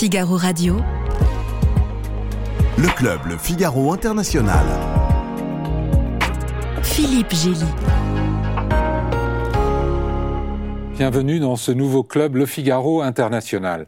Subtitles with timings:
[0.00, 0.76] Figaro Radio.
[2.78, 4.64] Le club Le Figaro International.
[6.82, 7.66] Philippe Gély.
[10.96, 13.86] Bienvenue dans ce nouveau club Le Figaro International.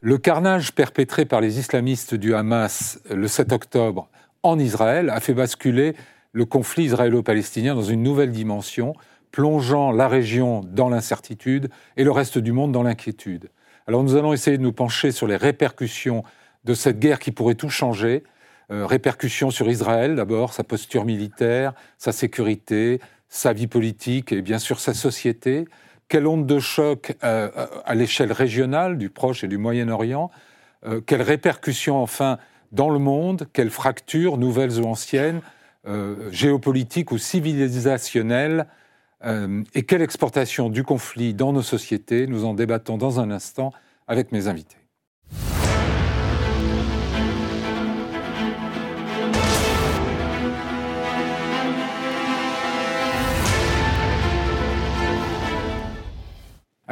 [0.00, 4.08] Le carnage perpétré par les islamistes du Hamas le 7 octobre
[4.42, 5.94] en Israël a fait basculer
[6.32, 8.94] le conflit israélo-palestinien dans une nouvelle dimension,
[9.32, 13.50] plongeant la région dans l'incertitude et le reste du monde dans l'inquiétude.
[13.86, 16.22] Alors nous allons essayer de nous pencher sur les répercussions
[16.64, 18.22] de cette guerre qui pourrait tout changer.
[18.70, 24.58] Euh, répercussions sur Israël d'abord, sa posture militaire, sa sécurité, sa vie politique et bien
[24.58, 25.66] sûr sa société.
[26.08, 27.50] Quelle onde de choc euh,
[27.84, 30.30] à l'échelle régionale du Proche et du Moyen-Orient
[30.86, 32.38] euh, Quelles répercussions enfin
[32.70, 35.40] dans le monde Quelles fractures, nouvelles ou anciennes,
[36.30, 38.68] géopolitiques ou civilisationnelles
[39.24, 43.72] Et quelle exportation du conflit dans nos sociétés Nous en débattons dans un instant
[44.08, 44.78] avec mes invités.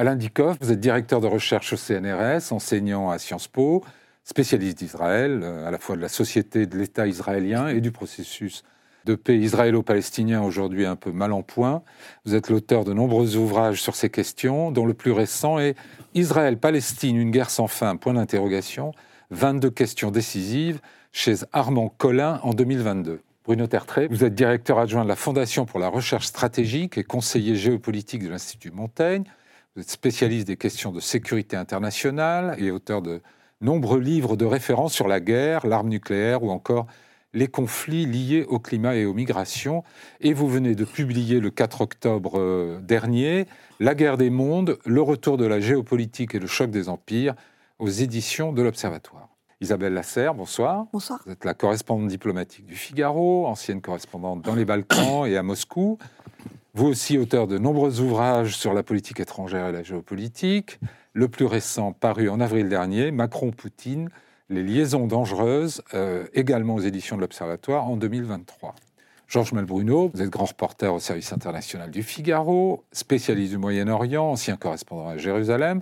[0.01, 3.85] Alain Dikoff, vous êtes directeur de recherche au CNRS, enseignant à Sciences Po,
[4.25, 8.63] spécialiste d'Israël, euh, à la fois de la société de l'État israélien et du processus
[9.05, 11.83] de paix israélo-palestinien aujourd'hui un peu mal en point.
[12.25, 15.77] Vous êtes l'auteur de nombreux ouvrages sur ces questions, dont le plus récent est
[16.15, 18.93] Israël-Palestine, une guerre sans fin, point d'interrogation,
[19.31, 20.81] 22 questions décisives
[21.13, 23.21] chez Armand Collin en 2022.
[23.45, 27.57] Bruno Tertré, vous êtes directeur adjoint de la Fondation pour la recherche stratégique et conseiller
[27.57, 29.25] géopolitique de l'Institut Montaigne.
[29.75, 33.21] Vous êtes spécialiste des questions de sécurité internationale et auteur de
[33.61, 36.87] nombreux livres de référence sur la guerre, l'arme nucléaire ou encore
[37.33, 39.85] les conflits liés au climat et aux migrations.
[40.21, 43.47] Et vous venez de publier le 4 octobre euh, dernier
[43.79, 47.35] La guerre des mondes, le retour de la géopolitique et le choc des empires
[47.79, 49.29] aux éditions de l'Observatoire.
[49.61, 50.87] Isabelle Lasserre, bonsoir.
[50.93, 51.21] Bonsoir.
[51.27, 55.99] Vous êtes la correspondante diplomatique du Figaro, ancienne correspondante dans les Balkans et à Moscou.
[56.73, 60.79] Vous aussi auteur de nombreux ouvrages sur la politique étrangère et la géopolitique.
[61.13, 64.09] Le plus récent, paru en avril dernier, Macron-Poutine,
[64.51, 68.75] les liaisons dangereuses, euh, également aux éditions de l'Observatoire en 2023.
[69.29, 74.57] Georges Malbruno, vous êtes grand reporter au service international du Figaro, spécialiste du Moyen-Orient, ancien
[74.57, 75.81] correspondant à Jérusalem,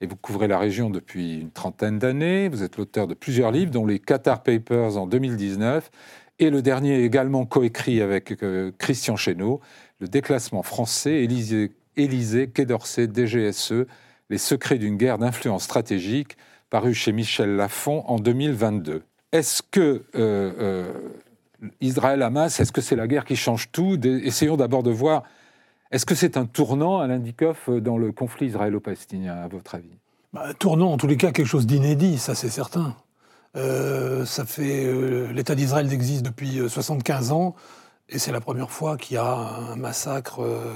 [0.00, 2.48] et vous couvrez la région depuis une trentaine d'années.
[2.48, 5.90] Vous êtes l'auteur de plusieurs livres, dont les Qatar Papers en 2019,
[6.38, 9.60] et le dernier également coécrit avec euh, Christian Chesneau,
[9.98, 13.86] le déclassement français, Élysée, Élysée, Quai d'Orsay, DGSE,
[14.30, 16.36] les secrets d'une guerre d'influence stratégique,
[16.70, 19.02] paru chez Michel Lafon en 2022.
[19.32, 19.80] Est-ce que
[20.14, 20.92] euh, euh,
[21.80, 23.98] Israël-Hamas, est-ce que c'est la guerre qui change tout?
[24.06, 25.24] Essayons d'abord de voir,
[25.90, 29.96] est-ce que c'est un tournant, à Dikoff, dans le conflit israélo-palestinien, à votre avis?
[30.32, 32.96] Bah, Tournant, en tous les cas, quelque chose d'inédit, ça c'est certain.
[33.56, 34.92] Euh, ça fait
[35.32, 37.54] l'État d'Israël existe depuis 75 ans.
[38.08, 39.34] Et c'est la première fois qu'il y a
[39.72, 40.74] un massacre euh,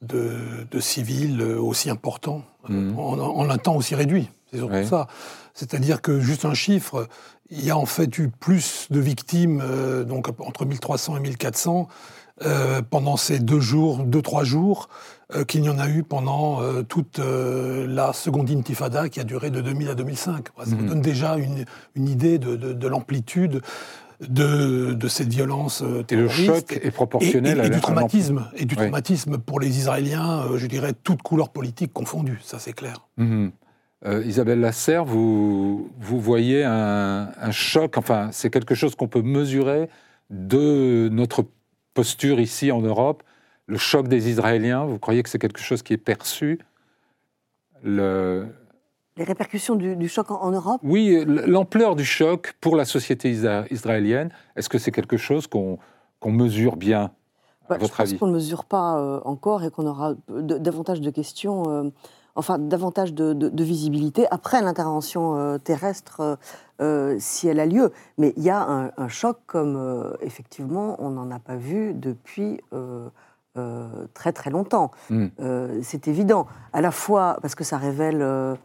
[0.00, 2.98] de, civils euh, aussi important, mhm.
[2.98, 4.30] en, un temps aussi réduit.
[4.50, 5.06] C'est surtout ça.
[5.54, 7.08] C'est-à-dire que, juste un chiffre,
[7.50, 11.88] il y a en fait eu plus de victimes, euh, donc entre 1300 et 1400,
[12.90, 14.88] pendant ces deux jours, deux, trois jours,
[15.46, 19.90] qu'il n'y en a eu pendant toute la seconde intifada qui a duré de 2000
[19.90, 20.48] à 2005.
[20.64, 20.88] Ça mhm.
[20.88, 23.62] donne déjà une, idée de l'amplitude
[24.28, 26.12] de, cette violence terroriste.
[26.12, 30.56] Et le choc est proportionnel et, du traumatisme, et du traumatisme pour les Israéliens, euh,
[30.56, 33.06] je dirais, toutes couleurs politiques confondues, ça c'est clair.
[33.16, 33.52] Mhm.
[34.04, 39.88] Euh, Isabelle Lasserre, vous, vous voyez un, choc, enfin c'est quelque chose qu'on peut mesurer
[40.30, 41.46] de notre
[41.94, 43.22] posture ici en Europe,
[43.66, 46.58] le choc des Israéliens, vous croyez que c'est quelque chose qui est perçu?
[47.84, 48.46] Le,
[49.16, 53.30] les répercussions du, choc en, Europe Oui, l'ampleur du choc pour la société
[53.70, 55.78] israélienne, est-ce que c'est quelque chose qu'on
[56.24, 57.10] mesure bien,
[57.68, 61.00] à votre avis Je pense qu'on ne mesure pas euh, encore et qu'on aura davantage
[61.00, 61.90] de questions, euh,
[62.36, 66.38] enfin davantage de, visibilité après l'intervention euh, terrestre,
[67.18, 67.92] si elle a lieu.
[68.18, 72.60] Mais il y a un, choc comme, effectivement, on n'en a pas vu depuis...
[74.14, 74.90] très très longtemps.
[75.10, 75.26] Hmm.
[75.82, 78.56] c'est évident, à la fois parce que ça révèle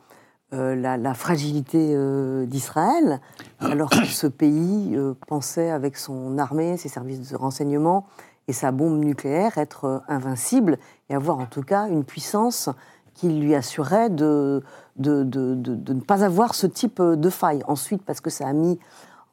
[0.53, 3.19] euh, la, fragilité euh, d'Israël,
[3.59, 8.05] alors que ce pays euh, pensait avec son armée, ses services de renseignement
[8.47, 10.77] et sa bombe nucléaire être invincible
[11.09, 12.69] et avoir en tout cas une puissance
[13.13, 14.63] qui lui assurait de,
[14.95, 17.61] de, ne pas avoir ce type de faille.
[17.67, 18.79] Ensuite, parce que ça a mis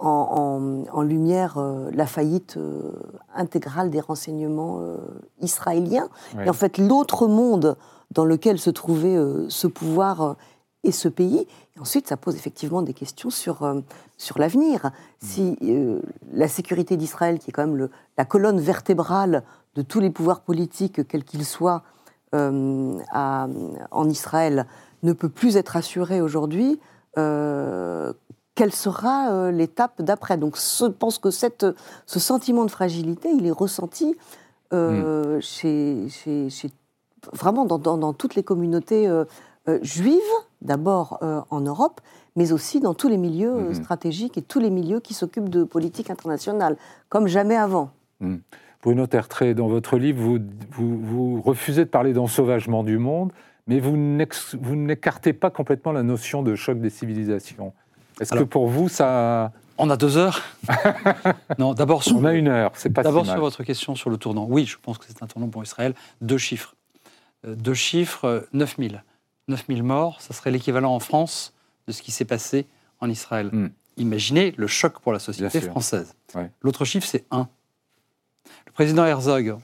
[0.01, 1.63] en, lumière
[1.93, 2.59] la faillite
[3.37, 4.81] intégrale des renseignements
[5.41, 6.09] israéliens.
[6.45, 7.77] Et en fait, l'autre monde
[8.11, 9.17] dans lequel se trouvait
[9.49, 10.37] ce pouvoir
[10.85, 11.47] et ce pays.
[11.77, 13.81] Et ensuite, ça pose effectivement des questions sur, euh,
[14.19, 14.91] sur l'avenir.
[15.21, 16.01] Si euh,
[16.33, 19.43] la sécurité d'Israël, qui est quand même le- la colonne vertébrale
[19.75, 21.83] de tous les pouvoirs politiques, quels qu'ils soient,
[22.35, 23.49] euh, à-
[23.91, 24.67] en Israël,
[25.03, 26.79] ne peut plus être assurée aujourd'hui,
[28.57, 30.37] quelle sera l'étape d'après?
[30.39, 31.67] Donc, je pense que cette,
[32.07, 34.17] ce sentiment de fragilité, il est ressenti
[35.41, 36.71] chez, chez- chez-
[37.33, 39.09] vraiment dans, dans- dans toutes les communautés
[39.69, 40.21] euh, juives,
[40.63, 42.01] d'abord euh, en Europe,
[42.37, 43.75] mais aussi dans tous les milieux euh, Mhm.
[43.75, 46.77] stratégiques et tous les milieux qui s'occupent de politique internationale,
[47.09, 47.91] comme jamais avant.
[48.83, 50.39] Bruno Tertré, dans votre livre, vous,
[50.71, 53.33] vous, vous refusez de parler d'ensauvagement du monde,
[53.67, 57.73] mais vous n'écartez pas complètement la notion de choc des civilisations.
[58.21, 59.53] Est-ce que pour vous, ça...
[59.79, 60.43] On a deux heures?
[61.59, 64.19] non, d'abord sur, On a une heure, c'est pas d'abord sur votre question sur le
[64.19, 64.47] tournant.
[64.49, 65.95] Oui, je pense que c'est un tournant pour Israël.
[66.21, 66.75] Deux chiffres.
[67.47, 69.03] Deux chiffres, euh, 9000.
[69.49, 71.53] 9000 morts, ça serait l'équivalent en France
[71.87, 72.67] de ce qui s'est passé
[73.01, 73.49] en Israël.
[73.53, 73.69] Hmm.
[73.97, 76.15] Imaginez le choc pour la société française.
[76.35, 76.51] Ouais.
[76.63, 77.49] L'autre chiffre, c'est 1.
[78.67, 79.57] Le président Herzog,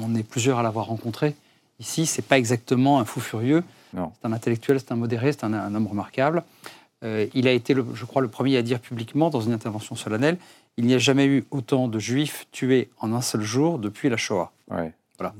[0.00, 1.34] on est plusieurs à l'avoir rencontré.
[1.78, 3.62] Ici, c'est pas exactement un fou furieux.
[3.94, 6.42] C'est un intellectuel, c'est un modéré, c'est un, un homme remarquable.
[7.04, 9.94] Euh, il a été, le- je crois, le premier à dire publiquement dans une intervention
[9.96, 10.38] solennelle
[10.78, 14.18] il n'y a jamais eu autant de juifs tués en un seul jour depuis la
[14.18, 14.52] Shoah.
[14.70, 14.92] Ouais.
[15.18, 15.34] Voilà.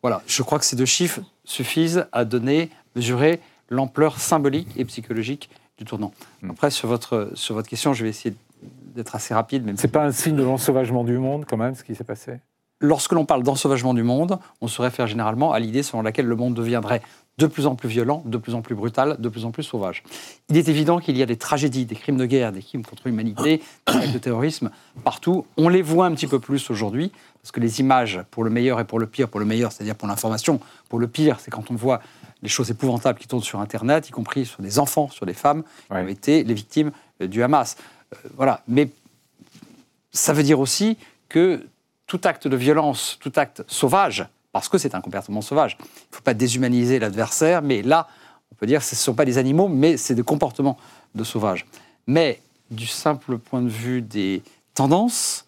[0.00, 0.22] Voilà.
[0.26, 3.40] Je crois que ces deux chiffres suffisent à donner, mesurer
[3.70, 6.12] l'ampleur symbolique et psychologique du tournant.
[6.42, 6.50] Mm.
[6.50, 8.34] Après, sur votre, sur votre question, je vais essayer
[8.94, 9.68] d'être assez rapide.
[9.70, 12.34] Si- C'est pas un signe de l'ensauvagement du monde, quand même, ce qui s'est passé?
[12.80, 16.34] Lorsque l'on parle d'ensauvagement du monde, on se réfère généralement à l'idée selon laquelle le
[16.34, 17.00] monde deviendrait
[17.38, 20.02] de plus en plus violent, de plus en plus brutal, de plus en plus sauvage.
[20.50, 23.02] Il est évident qu'il y a des tragédies, des crimes de guerre, des crimes contre
[23.06, 24.70] l'humanité, des actes de terrorisme
[25.04, 25.46] partout.
[25.56, 28.80] On les voit un petit peu plus aujourd'hui, parce que les images, pour le meilleur
[28.80, 31.70] et pour le pire, pour le meilleur, c'est-à-dire pour l'information, pour le pire, c'est quand
[31.70, 32.00] on voit
[32.42, 35.62] les choses épouvantables qui tournent sur Internet, y compris sur des enfants, sur des femmes,
[35.62, 36.90] qui ont été les victimes
[37.20, 37.76] euh, du Hamas.
[38.12, 38.62] Euh, voilà.
[38.68, 38.90] Mais
[40.10, 40.96] ça veut dire aussi
[41.28, 41.64] que
[42.06, 46.16] tout acte de violence, tout acte sauvage, parce que c'est un comportement sauvage, il ne
[46.16, 48.08] faut pas déshumaniser l'adversaire, mais là,
[48.50, 50.76] on peut dire que ce ne sont pas des animaux, mais c'est des comportements
[51.14, 51.64] de sauvages.
[52.06, 52.40] Mais
[52.70, 54.42] du simple point de vue des
[54.74, 55.46] tendances,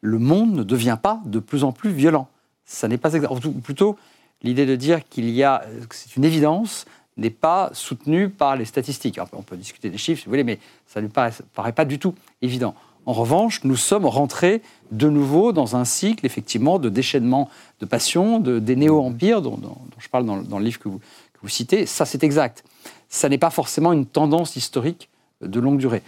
[0.00, 2.28] le monde ne devient pas de plus en plus violent.
[2.64, 3.30] Ça n'est pas exact.
[3.30, 3.98] ou Plutôt,
[4.46, 9.18] l'idée de dire qu'il y a, c'est une évidence, n'est pas soutenue par les statistiques.
[9.32, 12.14] On peut discuter des chiffres, si vous voulez, mais ça ne paraît, pas du tout
[12.42, 12.74] évident.
[13.06, 17.48] En revanche, nous sommes rentrés de nouveau dans un cycle, effectivement, de déchaînement
[17.80, 19.58] de passion, de, des néo-empires, dont,
[19.98, 21.00] je parle dans, le- livre que vous,
[21.48, 21.86] citez.
[21.86, 22.64] Ça, c'est exact.
[23.08, 25.08] Ça n'est pas forcément une tendance historique
[25.40, 26.02] de longue durée.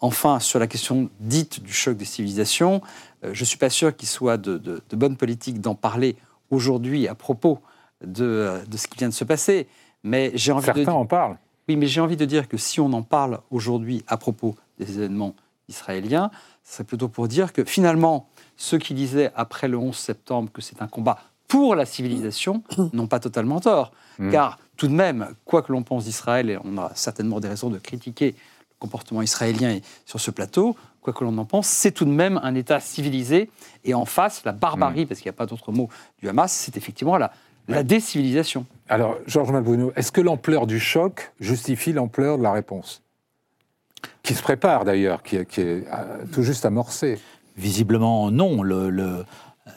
[0.00, 2.82] Enfin, sur la question dite du choc des civilisations,
[3.24, 6.16] euh, je ne suis pas sûr qu'il soit de bonne politique d'en parler
[6.50, 7.60] aujourd'hui à propos
[8.04, 9.66] de, euh, de ce qui vient de se passer.
[10.02, 11.38] Mais j'ai envie de Certains en parlent.
[11.68, 14.98] oui, mais j'ai envie de dire que si on en parle aujourd'hui à propos des
[14.98, 15.34] événements
[15.68, 16.30] israéliens,
[16.62, 20.82] c'est plutôt pour dire que finalement, ceux qui disaient après le 11 septembre que c'est
[20.82, 21.18] un combat
[21.48, 22.62] pour la civilisation
[22.92, 23.92] n'ont pas totalement tort.
[24.18, 24.30] Mm.
[24.30, 27.70] Car tout de même, quoi que l'on pense d'Israël, et on a certainement des raisons
[27.70, 32.04] de critiquer le comportement israélien sur ce plateau, quoi que l'on en pense, c'est tout
[32.04, 33.50] de même un État civilisé.
[33.84, 35.88] Et en face, la barbarie, parce qu'il n'y a pas d'autre mot
[36.20, 37.32] du Hamas, c'est effectivement la,
[37.68, 38.66] la décivilisation.
[38.88, 43.02] Alors, Georges Malbruno, est-ce que l'ampleur du choc justifie l'ampleur de la réponse?
[44.22, 47.18] Qui se prépare d'ailleurs, qui, est- qui est euh, tout juste amorcée.
[47.56, 48.62] Visiblement, non.
[48.62, 49.24] Le- le-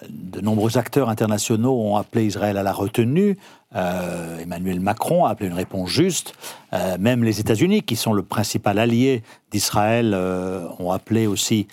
[0.09, 3.37] de nombreux acteurs internationaux ont appelé Israël à la retenue.
[3.75, 6.33] Euh, Emmanuel Macron a appelé une réponse juste.
[6.73, 11.67] Euh, même les États-Unis, qui sont le principal allié d'Israël, euh, ont appelé aussi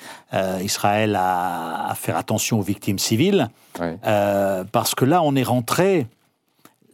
[0.62, 3.48] Israël à, à faire attention aux victimes civiles.
[3.74, 6.06] Parce que là, on est rentré,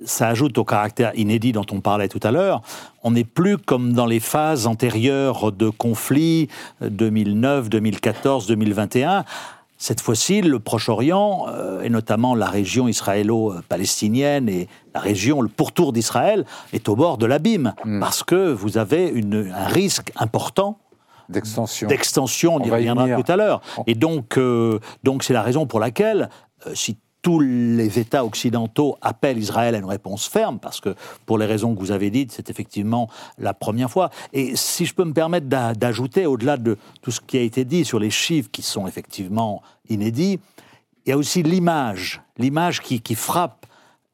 [0.04, 2.62] ça ajoute au caractère inédit dont on parlait tout à l'heure,
[3.02, 6.48] on n'est plus comme dans les phases antérieures de conflits,
[6.82, 9.24] euh, 2009, 2014, 2021.
[9.80, 15.92] Cette fois-ci, le Proche-Orient, euh, et notamment la région israélo-palestinienne et la région, le pourtour
[15.92, 18.00] d'Israël, est au bord de l'abîme, Mm.
[18.00, 20.78] parce que vous avez une- un risque important
[21.28, 21.88] D'extension.
[21.88, 23.60] d'extension, on y On va y reviendra tout à l'heure.
[23.86, 26.28] Et donc, euh, donc c'est la raison pour laquelle,
[26.66, 30.94] euh, si tous les États occidentaux appellent Israël à une réponse ferme, parce que
[31.26, 33.08] pour les raisons que vous avez dites, c'est effectivement
[33.38, 34.10] la première fois.
[34.32, 37.64] Et si je peux me permettre d'a- d'ajouter, au-delà de tout ce qui a été
[37.64, 40.38] dit sur les chiffres qui sont effectivement inédits,
[41.06, 43.66] il y a aussi l'image, l'image qui, qui frappe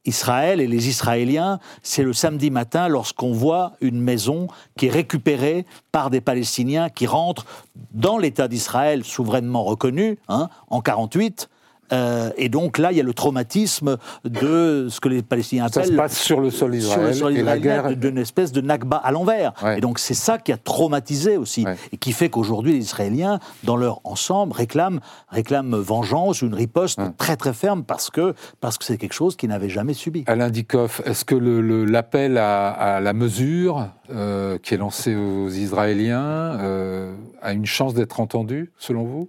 [0.07, 5.65] Israël et les Israéliens, c'est le samedi matin lorsqu'on voit une maison qui est récupérée
[5.93, 7.47] par des Palestiniens qui rentrent
[7.93, 11.49] dans l'État d'Israël souverainement reconnu hein, en 48
[11.93, 15.81] Euh, et donc là, il y a le traumatisme de ce que les Palestiniens Ça
[15.81, 17.97] appellent se passe sur le sol sur le sol et la israélien, guerre.
[17.97, 19.53] d'une espèce de Nakba à l'envers.
[19.62, 19.79] Ouais.
[19.79, 21.76] Et donc c'est ça qui a traumatisé aussi, Ouais.
[21.93, 27.11] et qui fait qu'aujourd'hui les Israéliens, dans leur ensemble, réclament, réclament vengeance, une riposte Ouais.
[27.19, 30.25] très très ferme parce que parce que c'est quelque chose qu'ils n'avaient jamais subi.
[30.26, 35.14] Alain Dikoff, est-ce que le- le- l'appel à, à la mesure euh, qui est lancé
[35.14, 39.29] aux Israéliens euh, a une chance d'être entendu, selon vous?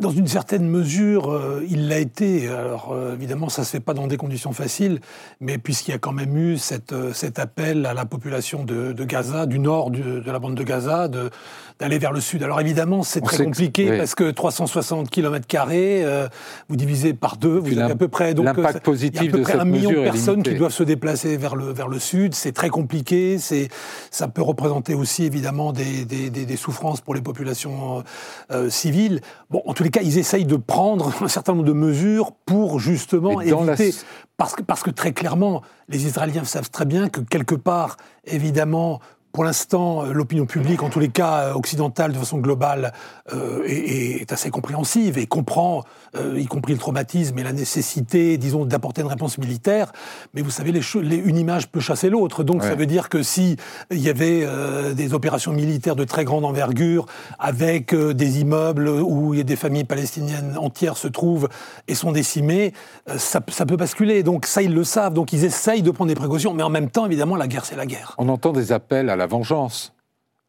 [0.00, 2.48] Dans une certaine mesure, euh, il l'a été.
[2.48, 4.98] Alors euh, évidemment, ça ne se fait pas dans des conditions faciles,
[5.40, 8.92] mais puisqu'il y a quand même eu cette, euh, cet appel à la population de,
[8.92, 11.30] de Gaza, du nord du- de la bande de Gaza, de-
[11.78, 12.42] d'aller vers le sud.
[12.42, 13.98] Alors évidemment, c'est très sait que- compliqué oui.
[13.98, 16.28] parce que 360 km, euh,
[16.68, 18.34] vous divisez par deux, vous avez à peu près...
[18.34, 21.54] donc, l'impact ça- positif de cette un million de personnes qui doivent se déplacer vers
[21.54, 22.34] le, vers le sud.
[22.34, 23.38] C'est très compliqué.
[23.38, 23.68] C'est,
[24.10, 28.02] ça peut représenter aussi évidemment des, des, des- des souffrances pour les populations
[28.50, 29.20] euh, civiles.
[29.50, 32.80] Bon, en tous les cas, ils essayent de prendre un certain nombre de mesures pour
[32.80, 33.94] justement la- éviter.
[34.36, 39.00] Parce, que, parce que très clairement, les Israéliens savent très bien que quelque part, évidemment,
[39.34, 42.92] pour l'instant, euh, l'opinion publique, en tous les cas euh, occidentale de façon globale,
[43.34, 45.82] euh, est, est assez compréhensive et comprend,
[46.16, 49.90] euh, y compris le traumatisme et la nécessité, disons, d'apporter une réponse militaire.
[50.34, 52.44] Mais vous savez, les cho- les- une image peut chasser l'autre.
[52.44, 53.56] Donc ça veut dire que si
[53.90, 57.06] il y avait euh, des opérations militaires de très grande envergure,
[57.40, 61.48] avec des immeubles où des familles palestiniennes entières se trouvent
[61.88, 62.72] et sont décimées,
[63.16, 64.22] ça, ça peut basculer.
[64.22, 65.12] Donc ça, ils le savent.
[65.14, 66.54] Donc ils essayent de prendre des précautions.
[66.54, 68.14] Mais en même temps, évidemment, la guerre, c'est la guerre.
[68.18, 69.92] On entend des appels à la vengeance,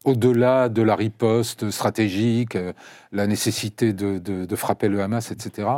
[0.04, 2.72] au-delà de la riposte stratégique, euh,
[3.12, 5.68] la nécessité de, de- de frapper le Hamas, etc.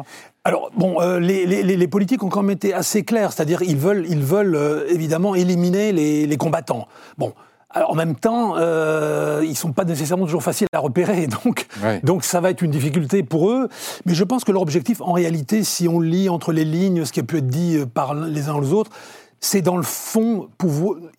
[0.45, 3.63] Alors, bon, euh, les, les- les- les politiques ont quand même été assez clairs, c'est-à-dire
[3.63, 6.89] ils veulent, ils veulent euh, évidemment éliminer les, les combattants.
[7.17, 7.33] Bon.
[7.71, 12.01] Alors, en même temps, euh, ils sont pas nécessairement toujours faciles à repérer, donc, Ouais.
[12.03, 13.69] donc ça va être une difficulté pour eux.
[14.07, 17.13] Mais je pense que leur objectif, en réalité, si on lit entre les lignes ce
[17.13, 18.91] qui a pu être dit par les uns aux autres,
[19.41, 20.49] c'est dans le fond,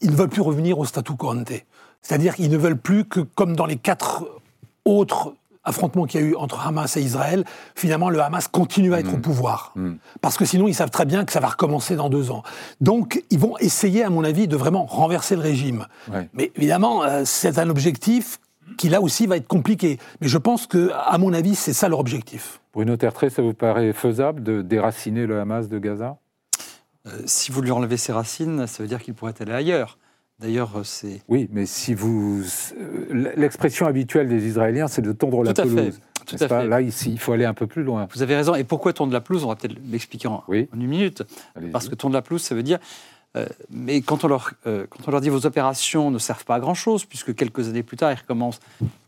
[0.01, 1.53] ils ne veulent plus revenir au statu quo ante.
[2.01, 4.25] C'est-à-dire qu'ils ne veulent plus que, comme dans les quatre
[4.85, 7.43] autres affrontements qu'il y a eu entre Hamas et Israël,
[7.75, 9.73] finalement le Hamas continue à être au pouvoir.
[10.21, 12.43] Parce que sinon, ils savent très bien que ça va recommencer dans deux ans.
[12.81, 15.85] Donc, ils vont essayer, à mon avis, de vraiment renverser le régime.
[16.11, 16.29] Ouais.
[16.33, 18.39] Mais évidemment, euh, c'est un objectif
[18.77, 19.99] qui, là aussi, va être compliqué.
[20.21, 22.61] Mais je pense que, à mon avis, c'est ça leur objectif.
[22.73, 26.17] Bruno Tertré, ça vous paraît faisable de déraciner le Hamas de Gaza?
[27.07, 29.97] Euh, si vous lui enlevez ses racines, ça veut dire qu'il pourrait aller ailleurs.
[30.39, 32.41] D'ailleurs, euh, c'est Oui, mais si vous.
[32.77, 35.99] euh, L'expression habituelle des Israéliens, c'est de tondre la à fait, pelouse.
[36.25, 36.61] tout à pas?
[36.61, 36.67] fait.
[36.67, 38.07] Là, ici, il faut aller un peu plus loin.
[38.13, 38.55] Vous avez raison.
[38.55, 39.43] Et pourquoi tourne la pelouse?
[39.43, 40.69] On va peut-être l'expliquer en, Oui.
[40.73, 41.23] en une minute.
[41.73, 42.79] Parce que tourne la pelouse, ça veut dire.
[43.35, 46.55] euh, mais quand on, leur, euh, quand on leur dit vos opérations ne servent pas
[46.55, 48.59] à grand-chose, puisque quelques années plus tard, ils recommencent,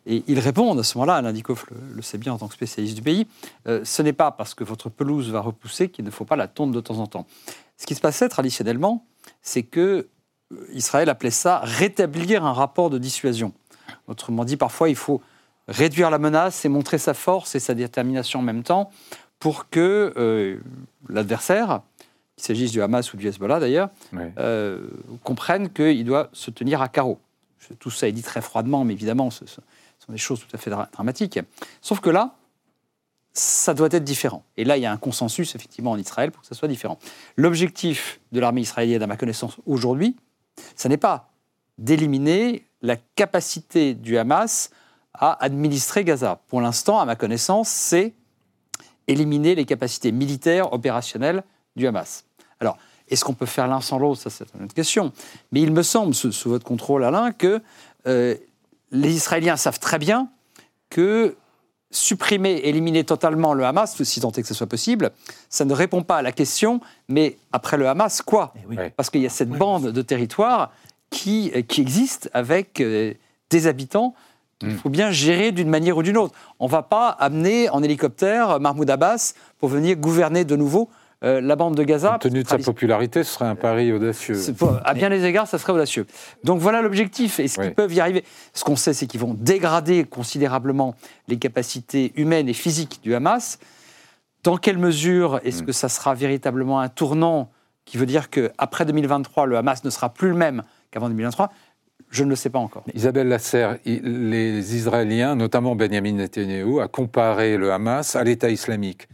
[0.05, 2.53] et ils répondent à ce moment-là, Alain Dikoff le, le sait bien en tant que
[2.53, 3.25] spécialiste du pays,
[3.67, 6.47] euh, ce n'est pas parce que votre pelouse va repousser qu'il ne faut pas la
[6.47, 7.25] tondre de temps en temps.
[7.77, 9.05] Ce qui se passait traditionnellement,
[9.41, 10.07] c'est que
[10.73, 13.53] Israël appelait ça rétablir un rapport de dissuasion.
[14.07, 15.21] Autrement dit, parfois, il faut
[15.67, 18.89] réduire la menace et montrer sa force et sa détermination en même temps
[19.39, 20.57] pour que euh,
[21.09, 21.81] l'adversaire,
[22.35, 23.89] qu'il s'agisse du Hamas ou du Hezbollah d'ailleurs,
[24.37, 24.87] euh,
[25.23, 27.19] comprenne qu'il doit se tenir à carreau.
[27.79, 29.61] Tout ça est dit très froidement, mais évidemment, ce, ce
[29.99, 31.39] sont des choses tout à fait dra- dramatiques.
[31.81, 32.35] Sauf que là,
[33.33, 34.43] ça doit être différent.
[34.57, 36.99] Et là, il y a un consensus, effectivement, en Israël pour que ça soit différent.
[37.37, 40.17] L'objectif de l'armée israélienne, à ma connaissance, aujourd'hui,
[40.75, 41.29] ce n'est pas
[41.77, 44.69] d'éliminer la capacité du Hamas
[45.13, 46.39] à administrer Gaza.
[46.47, 48.13] Pour l'instant, à ma connaissance, c'est
[49.07, 51.43] éliminer les capacités militaires, opérationnelles
[51.75, 52.25] du Hamas.
[52.59, 52.77] Alors,
[53.07, 54.21] est-ce qu'on peut faire l'un sans l'autre?
[54.21, 55.11] Ça, c'est une autre question.
[55.51, 57.61] Mais il me semble, sous, votre contrôle, Alain, que
[58.07, 58.35] euh,
[58.91, 60.29] les Israéliens savent très bien
[60.89, 61.35] que
[61.91, 65.11] supprimer, éliminer totalement le Hamas, si tant est que ce soit possible,
[65.49, 66.79] ça ne répond pas à la question,
[67.09, 68.77] mais après le Hamas, quoi Eh oui.
[68.95, 70.71] Parce qu'il y a cette bande de territoire
[71.09, 73.13] qui, euh, qui existe avec euh,
[73.49, 74.15] des habitants
[74.59, 74.77] qu'il Mm.
[74.77, 76.35] faut bien gérer d'une manière ou d'une autre.
[76.59, 80.89] On ne va pas amener en hélicoptère Mahmoud Abbas pour venir gouverner de nouveau
[81.23, 82.11] euh, la bande de Gaza.
[82.13, 84.35] Compte tenu de sa popularité, ce serait un pari audacieux.
[84.83, 86.05] À bien des égards, ça serait audacieux.
[86.43, 87.39] Donc voilà l'objectif.
[87.39, 88.23] Est-ce qu'ils peuvent y arriver?
[88.53, 90.95] Ce qu'on sait, c'est qu'ils vont dégrader considérablement
[91.27, 93.59] les capacités humaines et physiques du Hamas.
[94.43, 95.65] Dans quelle mesure est-ce Mm.
[95.67, 97.51] que ça sera véritablement un tournant
[97.85, 101.51] qui veut dire qu'après 2023, le Hamas ne sera plus le même qu'avant 2023
[102.09, 102.83] Je ne le sais pas encore.
[102.95, 109.07] Isabelle Lasserre, les Israéliens, notamment Benjamin Netanyahu, a comparé le Hamas à l'État islamique.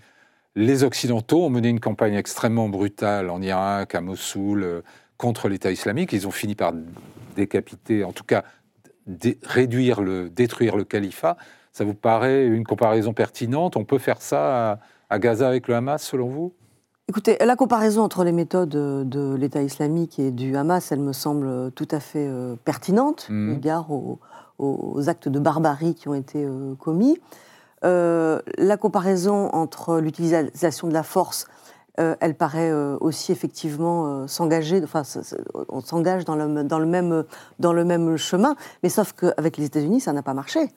[0.58, 4.82] Les Occidentaux ont mené une campagne extrêmement brutale en Irak, à Mossoul, euh,
[5.16, 6.14] contre l'État islamique.
[6.14, 6.74] Ils ont fini par
[7.36, 8.44] décapiter, en tout cas
[9.44, 11.38] réduire le, détruire le califat.
[11.74, 13.78] Ça vous paraît une comparaison pertinente?
[13.78, 14.80] On peut faire ça à,
[15.12, 16.54] à Gaza avec le Hamas, selon vous?
[17.08, 21.72] Écoutez, la comparaison entre les méthodes de l'État islamique et du Hamas, elle me semble
[21.74, 24.20] tout à fait euh, pertinente, eu égard aux,
[24.58, 27.20] aux actes de barbarie qui ont été euh, commis.
[27.86, 31.48] Euh, la comparaison entre l'utilisation de la force,
[32.00, 35.02] euh, elle paraît euh, aussi effectivement s'engager, enfin,
[35.70, 37.24] on s'engage dans le, même,
[37.60, 40.70] dans le même chemin, mais sauf qu'avec les États-Unis, ça n'a pas marché.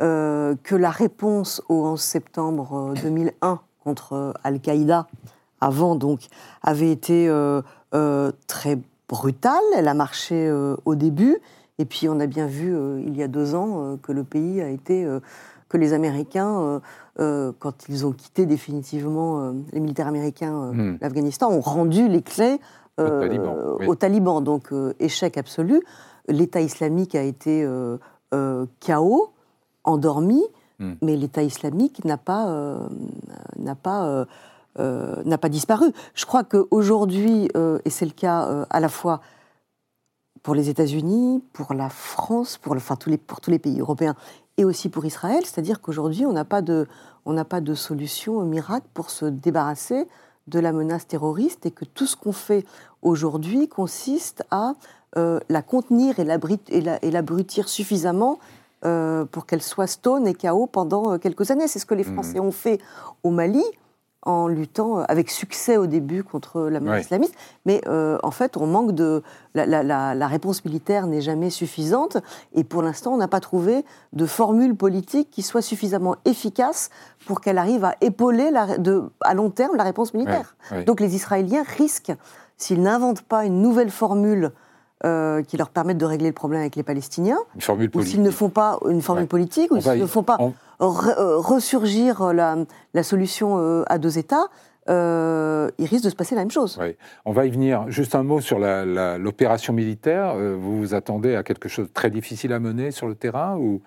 [0.00, 5.06] Que la réponse au 11 septembre euh, 2001 contre Al-Qaïda,
[5.60, 6.20] avant donc,
[6.62, 7.30] avait été
[8.46, 8.78] très
[9.08, 9.62] brutale.
[9.74, 10.50] Elle a marché
[10.84, 11.38] au début,
[11.78, 12.74] et puis on a bien vu
[13.06, 15.06] il y a deux ans que le pays a été,
[15.70, 16.80] que les Américains, euh,
[17.20, 20.98] euh, quand ils ont quitté définitivement euh, les militaires américains Hmm.
[21.00, 22.60] l'Afghanistan, ont rendu les clés
[22.98, 23.86] oui.
[23.86, 24.44] aux talibans.
[24.44, 25.80] Donc échec absolu.
[26.28, 27.66] L'État islamique a été
[28.80, 29.30] chaos,
[29.84, 30.42] endormi,
[30.80, 30.94] Hmm.
[31.02, 32.46] mais l'État islamique n'a pas,
[33.58, 34.26] n'a pas,
[34.78, 35.86] euh, n'a pas disparu.
[36.14, 39.20] Je crois qu'aujourd'hui, euh, et c'est le cas euh, à la fois
[40.42, 43.78] pour les États-Unis, pour la France, pour, le- enfin, tous les, pour tous les pays
[43.80, 44.14] européens,
[44.56, 46.86] et aussi pour Israël, c'est-à-dire qu'aujourd'hui, on n'a pas, de,
[47.24, 50.06] on n'a pas de solution miracle pour se débarrasser
[50.46, 52.64] de la menace terroriste et que tout ce qu'on fait
[53.02, 54.74] aujourd'hui consiste à
[55.16, 58.38] euh, la contenir et l'abrutir suffisamment
[58.84, 61.68] euh, pour qu'elle soit stone et chaos pendant euh, quelques années.
[61.68, 62.80] C'est ce que les Français ont fait
[63.22, 63.62] au Mali
[64.22, 67.00] en luttant avec succès au début contre la menace Ouais.
[67.00, 67.34] islamiste.
[67.64, 69.22] Mais euh, en fait, on manque de.
[69.54, 72.18] La, la- la- la réponse militaire n'est jamais suffisante.
[72.54, 76.90] Et pour l'instant, on n'a pas trouvé de formule politique qui soit suffisamment efficace
[77.26, 80.54] pour qu'elle arrive à épauler de, à long terme la réponse militaire.
[80.70, 80.84] Ouais, ouais.
[80.84, 82.12] Donc les Israéliens risquent,
[82.58, 84.50] s'ils n'inventent pas une nouvelle formule
[85.06, 88.20] euh, qui leur permette de régler le problème avec les Palestiniens, Une formule ou s'ils
[88.22, 92.56] ne font pas une formule politique, ou s'ils ne font pas on- ressurgir la,
[92.94, 94.48] la solution euh, à deux États,
[94.88, 96.78] euh, il risque de se passer la même chose.
[96.78, 96.96] Ouais.
[97.24, 97.84] On va y venir.
[97.88, 100.34] Juste un mot sur l'opération militaire.
[100.36, 103.56] Euh, vous vous attendez à quelque chose de très difficile à mener sur le terrain
[103.56, 103.82] ou?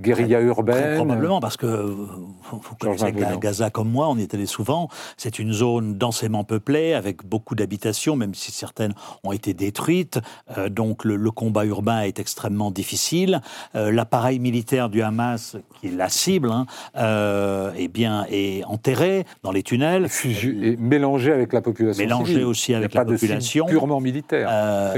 [0.00, 3.12] Guérilla urbaine probablement, parce que euh, vous vous connaissez.
[3.40, 4.88] Gaza comme moi, on y est allé souvent.
[5.16, 8.94] C'est une zone densément peuplée, avec beaucoup d'habitations, même si certaines
[9.24, 10.20] ont été détruites.
[10.56, 13.40] Euh, donc le, le combat urbain est extrêmement difficile.
[13.74, 16.66] Euh, L'appareil militaire du Hamas, qui est la cible, hein,
[16.96, 20.08] euh, eh bien, est enterré dans les tunnels.
[20.24, 22.44] Et mélangé avec la population Mélangé civile.
[22.46, 23.66] aussi Il y a avec pas la de population.
[23.66, 24.48] purement militaire.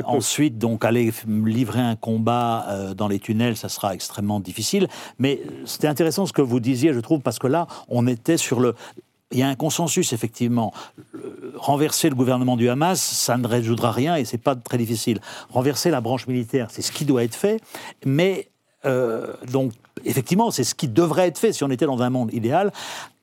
[0.06, 4.75] Ensuite, donc, aller livrer un combat dans les tunnels, ça sera extrêmement difficile.
[5.18, 8.60] Mais c'était intéressant ce que vous disiez, je trouve, parce que là, on était sur
[8.60, 8.74] le.
[9.32, 10.72] Il y a un consensus, effectivement.
[11.56, 15.20] Renverser le gouvernement du Hamas, ça ne résoudra rien et c'est pas très difficile.
[15.50, 17.60] Renverser la branche militaire, c'est ce qui doit être fait.
[18.04, 18.48] Mais
[18.84, 19.72] euh, donc,
[20.04, 22.72] effectivement, c'est ce qui devrait être fait si on était dans un monde idéal.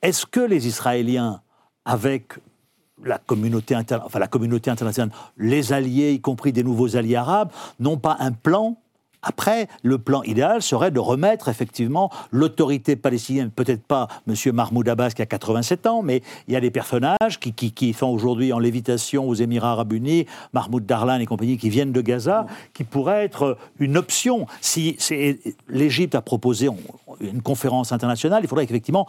[0.02, 1.40] Est-ce que les Israéliens,
[1.86, 2.34] avec
[3.02, 7.96] la communauté, enfin, la communauté internationale, les alliés, y compris des nouveaux alliés arabes, n'ont
[7.98, 8.76] pas un plan
[9.24, 14.34] après, le plan idéal serait de remettre effectivement l'autorité palestinienne, peut-être pas M.
[14.52, 17.92] Mahmoud Abbas qui a 87 ans, mais il y a des personnages qui, qui, qui
[17.92, 22.00] sont aujourd'hui en lévitation aux Émirats arabes unis, Mahmoud Darlan et compagnie, qui viennent de
[22.00, 24.46] Gaza, qui pourraient être une option.
[24.60, 24.96] Si
[25.68, 26.68] l'Égypte a proposé
[27.20, 29.06] une conférence internationale, il faudrait qu'effectivement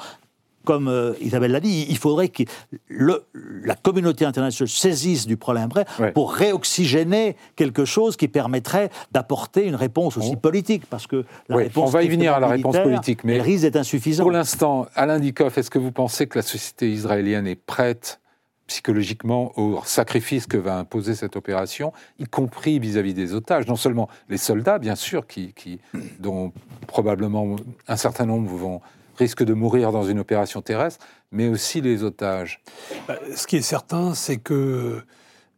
[0.66, 2.44] comme euh, Isabelle l'a dit, il faudrait que
[2.90, 3.24] le-
[3.64, 6.12] la communauté internationale saisisse du problème après Ouais.
[6.12, 11.58] pour réoxygéner quelque chose qui permettrait d'apporter une réponse aussi On- politique, parce que la
[11.58, 14.32] réponse on va y venir à la réponse politique, mais elle risque d'être Pour insuffisante.
[14.34, 18.20] l'instant, Alain Dikoff, est-ce que vous pensez que la société israélienne est prête
[18.68, 23.68] psychologiquement au sacrifice que va imposer cette opération, y compris vis-à-vis des otages?
[23.68, 25.80] Non seulement les soldats, bien sûr, qui, qui-
[26.20, 26.52] dont
[26.88, 27.56] probablement
[27.88, 28.82] un certain nombre vont,
[29.18, 32.62] risquent de mourir dans une opération terrestre, mais aussi les otages.
[33.08, 35.04] Bah, Ce qui est certain, c'est que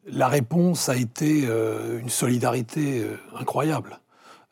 [0.05, 3.99] la réponse a été euh, une solidarité euh, incroyable.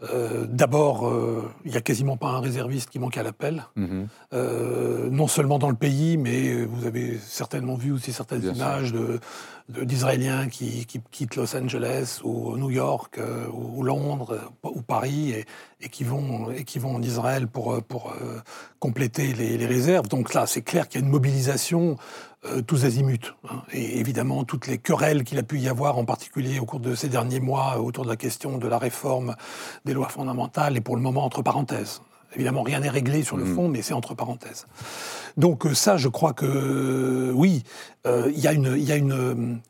[0.03, 3.63] Euh, D'abord, euh, il n'y a quasiment pas un réserviste qui manque à l'appel.
[3.77, 4.07] Mhm.
[4.33, 8.91] Euh, non seulement dans le pays, mais vous avez certainement vu aussi certaines Bien images
[8.91, 9.19] de-
[9.69, 13.19] de- d'Israéliens qui, qui quittent Los Angeles ou New York
[13.53, 15.45] ou Londres ou Paris et,
[15.79, 18.13] et qui vont, et qui vont en Israël pour, pour
[18.79, 20.09] compléter les, les réserves.
[20.09, 21.95] Donc là, c'est clair qu'il y a une mobilisation
[22.45, 23.33] euh, tous azimuts.
[23.49, 23.63] hein.
[23.71, 26.95] Et évidemment, toutes les querelles qu'il a pu y avoir, en particulier au cours de
[26.95, 29.35] ces derniers mois, autour de la question de la réforme
[29.85, 32.01] des lois fondamentales, et pour le moment entre parenthèses.
[32.35, 34.67] Évidemment, rien n'est réglé sur le fond, mais c'est entre parenthèses.
[35.37, 37.63] Donc euh, ça, je crois que euh, oui,
[38.05, 39.61] euh, il y a une, il y a une,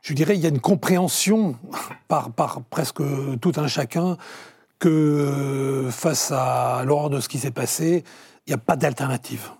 [0.00, 1.56] je dirais, il y a une compréhension
[2.08, 3.02] par, par presque
[3.40, 4.16] tout un chacun
[4.78, 8.04] que face à l'horreur de ce qui s'est passé,
[8.46, 9.50] il n'y a pas d'alternative.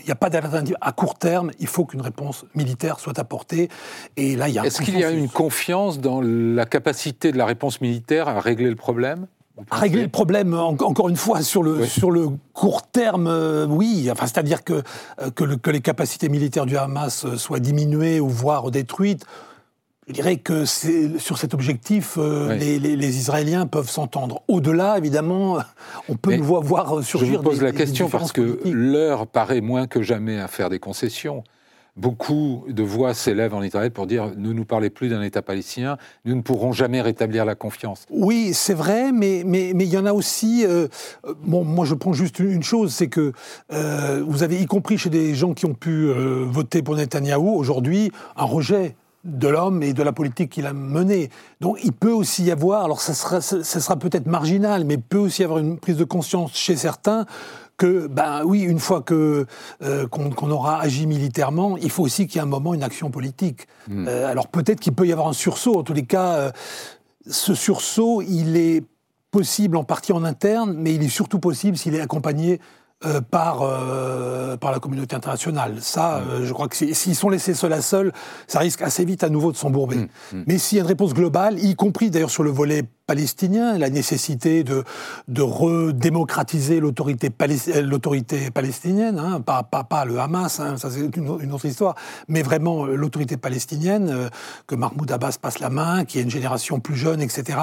[0.00, 0.76] Il n'y a pas d'alternative.
[0.80, 3.68] À court terme, il faut qu'une réponse militaire soit apportée.
[4.16, 7.38] Et là, il y a Est-ce qu'il y a une confiance dans la capacité de
[7.38, 9.26] la réponse militaire à régler le problème
[9.70, 11.86] régler le problème, en- encore une fois, sur le, Oui.
[11.88, 14.08] sur le court terme, euh, oui.
[14.10, 14.82] Enfin, C'est-à-dire que,
[15.20, 19.24] euh, que, le- que les capacités militaires du Hamas euh, soient diminuées ou voire détruites.
[20.06, 22.58] Je dirais que sur cet objectif, euh, Oui.
[22.58, 24.42] les, les- les Israéliens peuvent s'entendre.
[24.48, 25.58] Au-delà, évidemment,
[26.10, 29.26] on peut Mais voir, voir Je surgir vous pose des- la question parce que l'heure
[29.26, 31.42] paraît moins que jamais à faire des concessions.
[31.96, 35.96] Beaucoup de voix s'élèvent en Israël pour dire ne nous parlez plus d'un État palestinien,
[36.24, 38.04] nous ne pourrons jamais rétablir la confiance.
[38.10, 40.64] Oui, c'est vrai, mais mais mais il y en a aussi.
[40.66, 40.88] euh,
[41.24, 43.32] euh, bon, moi, je prends juste une, une chose, c'est que
[43.72, 47.54] euh, vous avez, y compris chez des gens qui ont pu euh, voter pour Netanyahou,
[47.54, 51.30] aujourd'hui, un rejet de l'homme et de la politique qu'il a menée.
[51.60, 54.94] Donc, il peut aussi y avoir, alors ça sera, ça ça sera peut-être marginal, mais
[54.94, 57.26] il peut aussi y avoir une prise de conscience chez certains
[57.76, 59.46] que, ben oui, une fois que
[59.82, 63.10] euh, qu'on aura agi militairement, il faut aussi qu'il y ait un moment une action
[63.10, 63.66] politique.
[63.90, 65.76] Euh, alors peut-être qu'il peut y avoir un sursaut.
[65.76, 66.52] En tous les cas, euh,
[67.28, 68.84] ce sursaut, il est
[69.30, 72.60] possible en partie en interne, mais il est surtout possible s'il est accompagné
[73.06, 75.76] euh, par, euh, par la communauté internationale.
[75.80, 78.12] Ça, euh, je crois que si- s'ils sont laissés seuls à seuls,
[78.46, 80.08] ça risque assez vite à nouveau de s'embourber.
[80.46, 83.90] Mais s'il y a une réponse globale, y compris d'ailleurs sur le volet palestinien, la
[83.90, 84.82] nécessité de,
[85.28, 87.30] de redémocratiser l'autorité
[88.50, 91.94] palestinienne, hein, pas, pas, pas le Hamas, hein, ça c'est une, une autre histoire,
[92.28, 94.28] mais vraiment euh, l'autorité palestinienne, euh,
[94.66, 97.58] que Mahmoud Abbas passe la main, qu'il y ait une génération plus jeune, etc.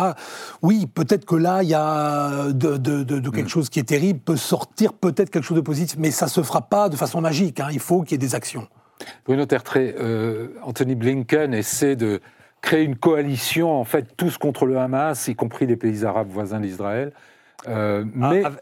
[0.62, 4.38] Oui, peut-être que là, il y a de, de- quelque chose qui est terrible, peut
[4.38, 7.70] sortir peut-être quelque chose de positif, mais ça se fera pas de façon magique, hein,
[7.72, 8.68] il faut qu'il y ait des actions.
[9.26, 12.20] Bruno Tertré, euh, Anthony Blinken essaie de
[12.62, 16.60] créer une coalition, en fait, tous contre le Hamas, y compris les pays arabes voisins
[16.60, 17.12] d'Israël.
[17.68, 18.42] Euh, mais.
[18.44, 18.60] Ah, avec-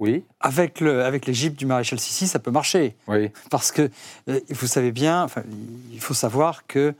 [0.00, 2.96] Oui, Avec le- avec l'Égypte du maréchal Sissi, ça peut marcher.
[3.06, 3.30] oui.
[3.50, 3.88] Parce que
[4.28, 5.42] euh, vous savez bien, enfin,
[5.92, 6.92] il faut savoir que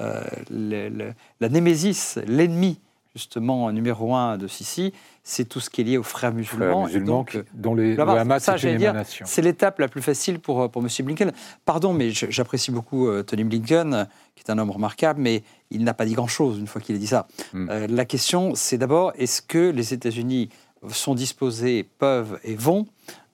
[0.00, 2.78] euh, le- le- la némésis, l'ennemi
[3.16, 4.92] justement numéro un de Sissi,
[5.26, 6.82] c'est tout ce qui est lié aux frères musulmans.
[6.82, 9.24] Frères musulmans donc, qui- euh, dont les, le Hamas ça, est une émanation.
[9.26, 10.88] C'est l'étape la plus facile pour, euh, pour M.
[11.02, 11.32] Blinken.
[11.64, 14.06] Pardon, mais j'apprécie beaucoup euh, Tony Blinken,
[14.36, 16.98] qui est un homme remarquable, mais il n'a pas dit grand-chose une fois qu'il a
[16.98, 17.26] dit ça.
[17.54, 17.68] Mm.
[17.70, 20.50] Euh, la question, c'est d'abord, est-ce que les États-Unis
[20.90, 22.86] sont disposés, peuvent et vont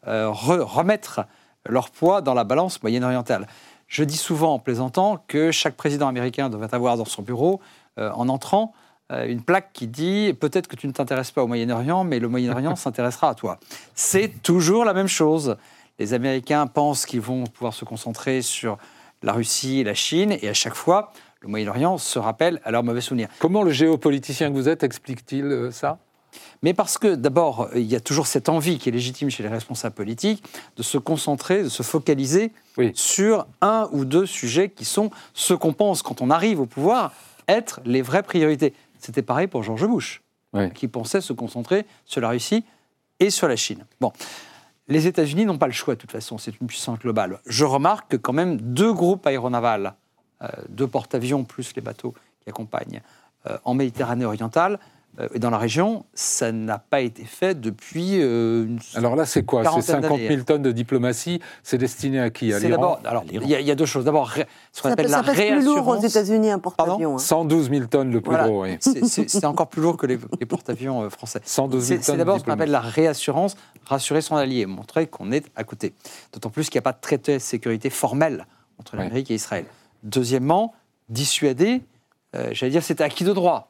[0.06, 1.22] euh, re- remettre
[1.68, 3.48] leur poids dans la balance moyenne-orientale?
[3.88, 7.60] Je dis souvent en plaisantant que chaque président américain devrait avoir dans son bureau,
[7.96, 8.72] en entrant,
[9.26, 12.76] une plaque qui dit peut-être que tu ne t'intéresses pas au Moyen-Orient, mais le Moyen-Orient
[12.76, 13.58] s'intéressera à toi.
[13.94, 15.56] C'est toujours la même chose.
[15.98, 18.78] Les Américains pensent qu'ils vont pouvoir se concentrer sur
[19.22, 22.82] la Russie et la Chine, et à chaque fois, le Moyen-Orient se rappelle à leurs
[22.82, 23.28] mauvais souvenirs.
[23.38, 25.98] Comment le géopoliticien que vous êtes explique-t-il euh, ça?
[26.62, 29.48] Mais parce que d'abord, il y a toujours cette envie qui est légitime chez les
[29.48, 30.44] responsables politiques
[30.76, 32.92] de se concentrer, de se focaliser Oui.
[32.94, 37.12] sur un ou deux sujets qui sont ceux qu'on pense quand on arrive au pouvoir
[37.48, 38.74] être les vraies priorités.
[39.00, 40.70] C'était pareil pour George Bush, Oui.
[40.72, 42.64] qui pensait se concentrer sur la Russie
[43.18, 43.84] et sur la Chine.
[44.00, 44.12] Bon.
[44.88, 47.38] Les États-Unis n'ont pas le choix, de toute façon, c'est une puissance globale.
[47.46, 49.94] Je remarque que quand même deux groupes aéronavals,
[50.42, 53.00] euh, deux porte-avions plus les bateaux qui accompagnent,
[53.46, 54.80] euh, en Méditerranée orientale
[55.34, 59.42] et dans la région, ça n'a pas été fait depuis euh, une Alors là, c'est
[59.44, 59.60] quoi?
[59.62, 60.44] C'est Quarantaine 50 000 d'années.
[60.44, 61.40] tonnes de diplomatie.
[61.62, 62.52] C'est destiné à qui?
[62.52, 62.80] À C'est l'Iran?
[62.80, 64.04] d'abord, alors, il y, a- il y a deux choses.
[64.04, 64.32] D'abord,
[64.72, 66.04] ce qu'on appelle ça la pèse plus lourd aux réassurance.
[66.04, 67.14] États-Unis un porte-avions.
[67.16, 67.18] hein.
[67.18, 68.48] 112 000 tonnes le plus Voilà.
[68.48, 68.76] gros, oui.
[68.80, 71.40] C'est- encore plus lourd que les, les porte-avions euh, français.
[71.44, 75.06] 112 000 C'est tonnes c'est d'abord ce qu'on appelle la réassurance, rassurer son allié, montrer
[75.06, 75.94] qu'on est à côté.
[76.32, 78.46] D'autant plus qu'il n'y a pas de traité de sécurité formel
[78.78, 79.02] entre Ouais.
[79.04, 79.64] l'Amérique et Israël.
[80.02, 80.72] Deuxièmement,
[81.08, 81.82] dissuader,
[82.36, 83.69] euh, j'allais dire, c'est acquis de droit.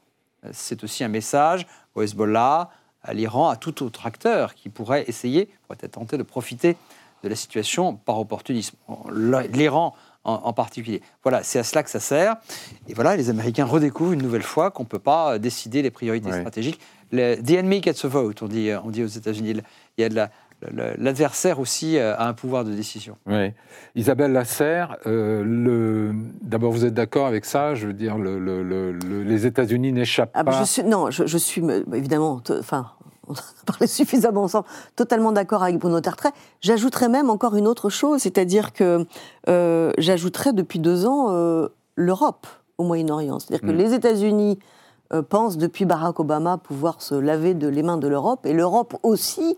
[0.53, 2.71] C'est aussi un message au Hezbollah,
[3.03, 6.77] à l'Iran, à tout autre acteur qui pourrait essayer, pourrait être tenté de profiter
[7.23, 8.77] de la situation par opportunisme.
[9.53, 11.01] L'Iran en, en particulier.
[11.23, 12.37] Voilà, c'est à cela que ça sert.
[12.89, 15.91] Et voilà, les Américains redécouvrent une nouvelle fois qu'on ne peut pas euh, décider les
[15.91, 16.81] priorités stratégiques.
[17.11, 19.55] Le, the enemy gets a vote, on dit, euh, on dit aux États-Unis.
[19.99, 20.31] Il y a de la-
[20.99, 23.17] l'adversaire aussi euh, a un pouvoir de décision.
[23.27, 23.53] Oui.
[23.95, 26.13] Isabelle Lasserre, euh, le...
[26.43, 27.75] d'abord, vous êtes d'accord avec ça?
[27.75, 30.53] Je veux dire, le- le- le- le- les États-Unis n'échappent Ah, pas?
[30.61, 32.91] je suis, non, je, je suis me- évidemment, enfin,
[33.29, 36.33] on a parlé suffisamment ensemble, totalement d'accord avec Bruno Tertrais.
[36.61, 39.07] J'ajouterais même encore une autre chose, c'est-à-dire que
[39.49, 42.47] euh, j'ajouterais depuis deux ans euh, l'Europe
[42.79, 43.39] au Moyen-Orient.
[43.39, 43.79] C'est-à-dire que Mm.
[43.79, 44.59] les États-Unis
[45.13, 48.97] euh, pensent depuis Barack Obama pouvoir se laver de les mains de l'Europe, et l'Europe
[49.03, 49.57] aussi.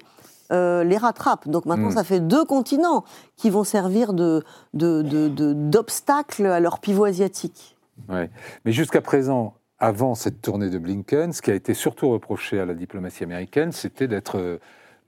[0.53, 1.49] Euh, les rattrape.
[1.49, 1.93] Donc maintenant, Mm.
[1.93, 3.05] ça fait deux continents
[3.37, 4.43] qui vont servir de,
[4.75, 7.77] de, de- de- d'obstacle à leur pivot asiatique.
[8.09, 8.31] Ouais.
[8.65, 12.65] Mais jusqu'à présent, avant cette tournée de Blinken, ce qui a été surtout reproché à
[12.67, 14.59] la diplomatie américaine, c'était d'être euh,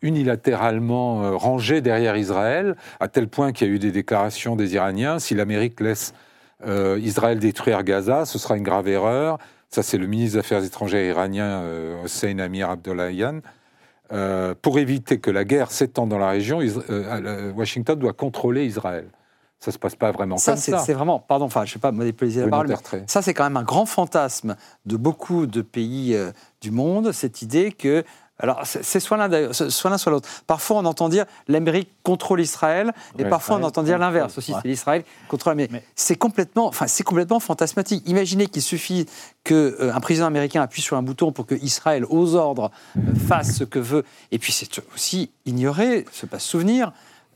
[0.02, 4.74] unilatéralement euh, rangé derrière Israël, à tel point qu'il y a eu des déclarations des
[4.74, 6.14] Iraniens, si l'Amérique laisse
[6.66, 9.38] euh, Israël détruire Gaza, ce sera une grave erreur.
[9.70, 13.40] Ça, c'est le ministre des Affaires étrangères iranien, euh, Hossein Amir Abdollahian.
[14.14, 18.12] Euh, pour éviter que la guerre s'étende dans la région, Is- euh, euh, Washington doit
[18.12, 19.09] contrôler Israël.
[19.59, 20.79] Ça se passe pas vraiment Ça, comme ça.
[20.79, 23.44] c'est vraiment, pardon, enfin, je ne sais pas monopoliser la parole, mais ça, c'est quand
[23.44, 28.05] même un grand fantasme de beaucoup de pays euh, du monde, cette idée que.
[28.40, 30.28] Alors, c'est soit l'un d'ailleurs, soit l'un, soit l'autre.
[30.48, 34.52] Parfois, on entend dire l'Amérique contrôle Israël, et Ouais, parfois, on entend dire l'inverse aussi,
[34.52, 34.58] ouais.
[34.60, 35.70] c'est l'Israël qui contrôle l'Amérique.
[35.70, 38.02] Mais- C'est complètement, enfin, c'est complètement fantasmatique.
[38.08, 39.06] Imaginez qu'il suffit
[39.44, 43.62] qu'un président américain appuie sur un bouton pour que Israël, aux ordres, euh, fasse ce
[43.64, 44.04] que veut.
[44.32, 46.90] Et puis, c'est aussi ignorer, se pas souvenir,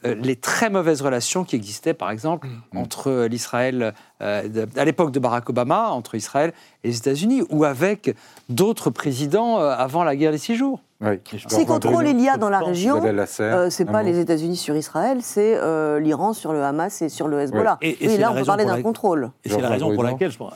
[0.05, 5.19] euh, les très mauvaises relations qui existaient, par exemple, entre l'Israël, euh, à l'époque de
[5.21, 8.17] Barack Obama, entre Israël et les États-Unis, ou avec
[8.49, 10.81] d'autres présidents euh, avant la guerre des six jours.
[11.01, 11.11] Oui.
[11.49, 15.19] Si contrôle il y a dans la région, euh, c'est pas les États-Unis sur Israël,
[15.23, 17.79] c'est euh, l'Iran sur le Hamas et sur le Hezbollah.
[17.83, 19.31] Et- là, on peut parler d'un la- contrôle.
[19.45, 20.55] Et c'est la raison pour laquelle, je pense,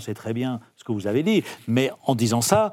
[0.00, 2.72] sait très bien ce que vous avez dit, mais en disant ça,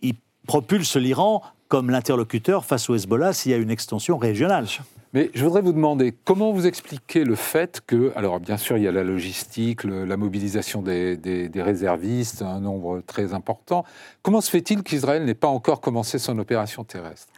[0.00, 0.14] il
[0.46, 4.66] propulse l'Iran comme l'interlocuteur face au Hezbollah s'il y a une extension régionale.
[5.14, 8.82] Mais je voudrais vous demander comment vous expliquez le fait que, alors bien sûr, il
[8.84, 13.84] y a la logistique, le- la mobilisation des, des- des réservistes, un nombre très important.
[14.22, 17.32] Comment se fait-il qu'Israël n'ait pas encore commencé son opération terrestre?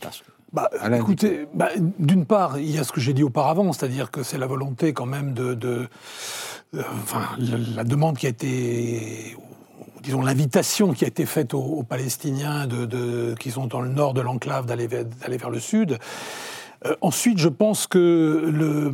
[0.00, 3.72] Parce que Bah, écoutez, bah, d'une part, il y a ce que j'ai dit auparavant,
[3.72, 5.88] c'est-à-dire que c'est la volonté quand même de, de-
[6.74, 9.36] euh, enfin, la, la demande qui a été,
[10.02, 13.88] disons l'invitation qui a été faite aux, aux Palestiniens de, de- qui sont dans le
[13.88, 15.98] nord de l'enclave d'aller vers, d'aller vers le sud.
[16.86, 18.90] Euh, ensuite, je pense que le,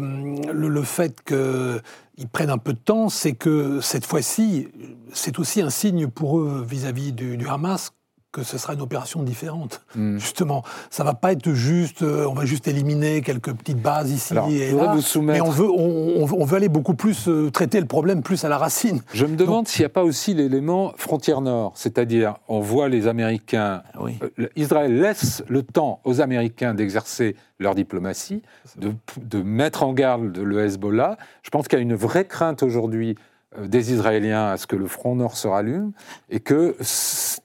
[0.53, 4.69] le, fait qu'ils prennent un peu de temps, c'est que cette fois-ci,
[5.13, 7.93] c'est aussi un signe pour eux vis-à-vis du Hamas
[8.31, 9.81] que ce sera une opération différente.
[9.97, 10.19] Hmm.
[10.19, 14.33] Justement, ça va pas être juste, euh, on va juste éliminer quelques petites bases ici
[14.35, 17.51] Alors, et là, vous soumettre- mais on veut, on, on veut- aller beaucoup plus euh,
[17.51, 19.01] traiter le problème plus à la racine.
[19.15, 23.07] Je me demande s'il n'y a pas aussi l'élément frontière nord, c'est-à-dire on voit les
[23.07, 24.19] Américains, Ah oui.
[24.39, 28.43] euh, Israël laisse le temps aux Américains d'exercer leur diplomatie,
[28.77, 31.17] de, de mettre en garde le Hezbollah.
[31.43, 33.17] Je pense qu'il y a une vraie crainte aujourd'hui
[33.67, 35.93] des Israéliens à ce que le front nord se rallume
[36.29, 36.77] et que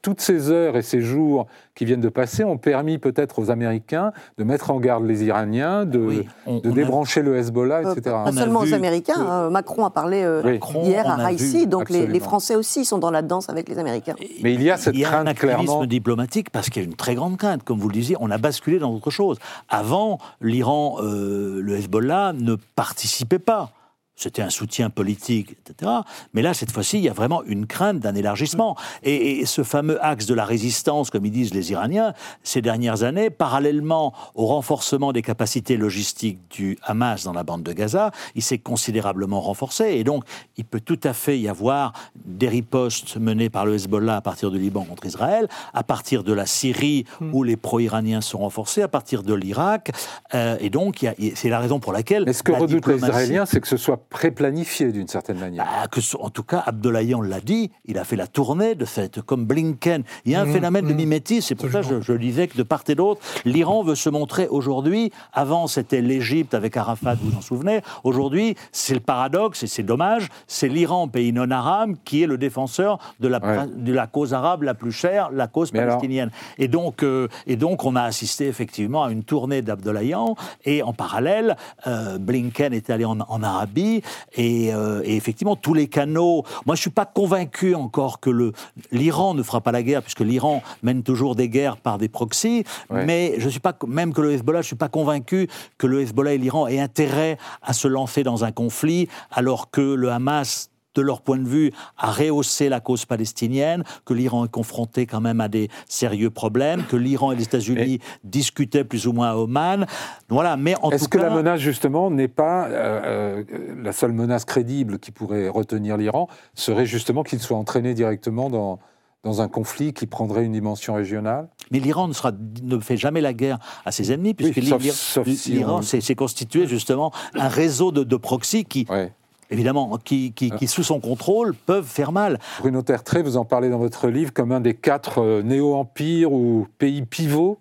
[0.01, 4.11] toutes ces heures et ces jours qui viennent de passer ont permis peut-être aux Américains
[4.37, 7.77] de mettre en garde les Iraniens, de, Oui, on- de on a- débrancher le Hezbollah,
[7.85, 8.15] Euh, etc.
[8.25, 9.13] pas seulement aux Américains.
[9.15, 10.53] que- euh, Macron a parlé euh, Oui.
[10.53, 12.19] Macron, hier à Haïti, donc les.
[12.19, 14.15] Français aussi sont dans la danse avec les Américains.
[14.43, 15.85] Mais il y a cette il y a un activisme clairement.
[15.85, 17.63] diplomatique parce qu'il y a une très grande crainte.
[17.63, 19.37] Comme vous le disiez, on a basculé dans autre chose.
[19.69, 23.71] Avant, l'Iran, euh, le Hezbollah ne participait pas.
[24.15, 25.91] C'était un soutien politique, etc.
[26.33, 28.75] Mais là, cette fois-ci, il y a vraiment une crainte d'un élargissement.
[29.01, 33.03] Et, et ce fameux axe de la résistance, comme ils disent les Iraniens, ces dernières
[33.03, 38.43] années, parallèlement au renforcement des capacités logistiques du Hamas dans la bande de Gaza, il
[38.43, 39.95] s'est considérablement renforcé.
[39.95, 40.23] Et donc,
[40.57, 41.93] il peut tout à fait y avoir
[42.25, 46.33] des ripostes menées par le Hezbollah à partir du Liban contre Israël, à partir de
[46.33, 49.91] la Syrie, où les pro-iraniens sont renforcés, à partir de l'Irak.
[50.33, 52.23] Euh, et donc, c'est la raison pour laquelle.
[52.25, 55.65] Mais ce que redoutent les Israéliens, c'est que ce soit préplanifié d'une certaine manière.
[55.65, 58.85] bah, que ce- en tout cas, Abdollahian l'a dit, il a fait la tournée de
[58.85, 60.03] cette, comme Blinken.
[60.25, 60.97] Il y a un Mhm, phénomène de mhm.
[60.97, 64.09] mimétisme, c'est pour ça que je, disais que de part et d'autre, l'Iran veut se
[64.09, 69.63] montrer aujourd'hui, avant c'était l'Égypte avec Arafat, vous vous en souvenez, aujourd'hui c'est le paradoxe,
[69.63, 73.67] et c'est dommage, c'est l'Iran, pays non arabe, qui est le défenseur de la, Ouais.
[73.75, 76.29] de la cause arabe la plus chère, la cause Mais alors- palestinienne.
[76.57, 80.93] Et, donc, euh, et donc on a assisté effectivement à une tournée d'Abdollahian, et en
[80.93, 83.92] parallèle, euh, Blinken est allé en, en Arabie,
[84.33, 86.43] et, euh, et effectivement, tous les canaux.
[86.65, 88.51] Moi, je suis pas convaincu encore que
[88.91, 92.63] l'Iran ne fera pas la guerre, puisque l'Iran mène toujours des guerres par des proxys.
[92.89, 93.05] Ouais.
[93.05, 96.33] Mais je suis pas, même que le Hezbollah, je suis pas convaincu que le Hezbollah
[96.33, 101.01] et l'Iran aient intérêt à se lancer dans un conflit, alors que le Hamas de
[101.01, 105.41] leur point de vue, a rehaussé la cause palestinienne, que l'Iran est confronté quand même
[105.41, 109.85] à des sérieux problèmes, que l'Iran et les États-Unis discutaient plus ou moins à Oman.
[110.29, 114.13] Voilà, mais en Est-ce que cas, la menace, justement, n'est pas euh, euh, la seule
[114.13, 118.79] menace crédible qui pourrait retenir l'Iran serait justement qu'il soit entraîné directement dans,
[119.23, 121.47] dans un conflit qui prendrait une dimension régionale?
[121.71, 125.97] Mais l'Iran ne, sera- ne fait jamais la guerre à ses ennemis, puisque l'Iran- si
[125.97, 129.11] on- s'est constitué justement un réseau de, de proxys qui, ouais.
[129.53, 132.39] Évidemment, qui, qui- qui, sous son contrôle, peuvent faire mal.
[132.59, 136.67] Bruno Tertré, vous en parlez dans votre livre comme un des quatre euh, néo-empires ou
[136.77, 137.59] pays pivots,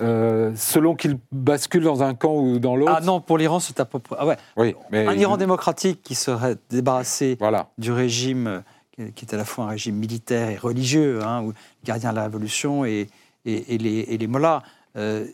[0.00, 2.92] euh, selon qu'ils basculent dans un camp ou dans l'autre.
[2.96, 4.16] Ah non, pour l'Iran, c'est à peu près.
[4.18, 4.36] Ah ouais.
[4.56, 7.68] Oui, mais Un Iran démocratique qui serait débarrassé Voilà.
[7.78, 8.46] du régime
[8.98, 11.52] euh, qui est à la fois un régime militaire et religieux, hein, où
[11.84, 13.08] gardien de la révolution et,
[13.44, 14.62] et, et les, et les mollahs.
[14.96, 15.24] euh,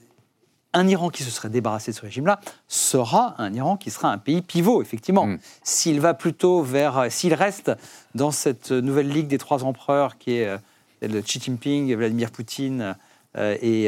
[0.74, 4.18] un Iran qui se serait débarrassé de ce régime-là sera un Iran qui sera un
[4.18, 5.26] pays pivot, effectivement.
[5.26, 5.38] Mm.
[5.62, 6.98] S'il va plutôt vers.
[6.98, 7.72] euh, S'il reste
[8.14, 10.58] dans cette nouvelle ligue des trois empereurs qui est euh,
[11.02, 12.96] le Xi Jinping, Vladimir Poutine
[13.36, 13.84] euh, et,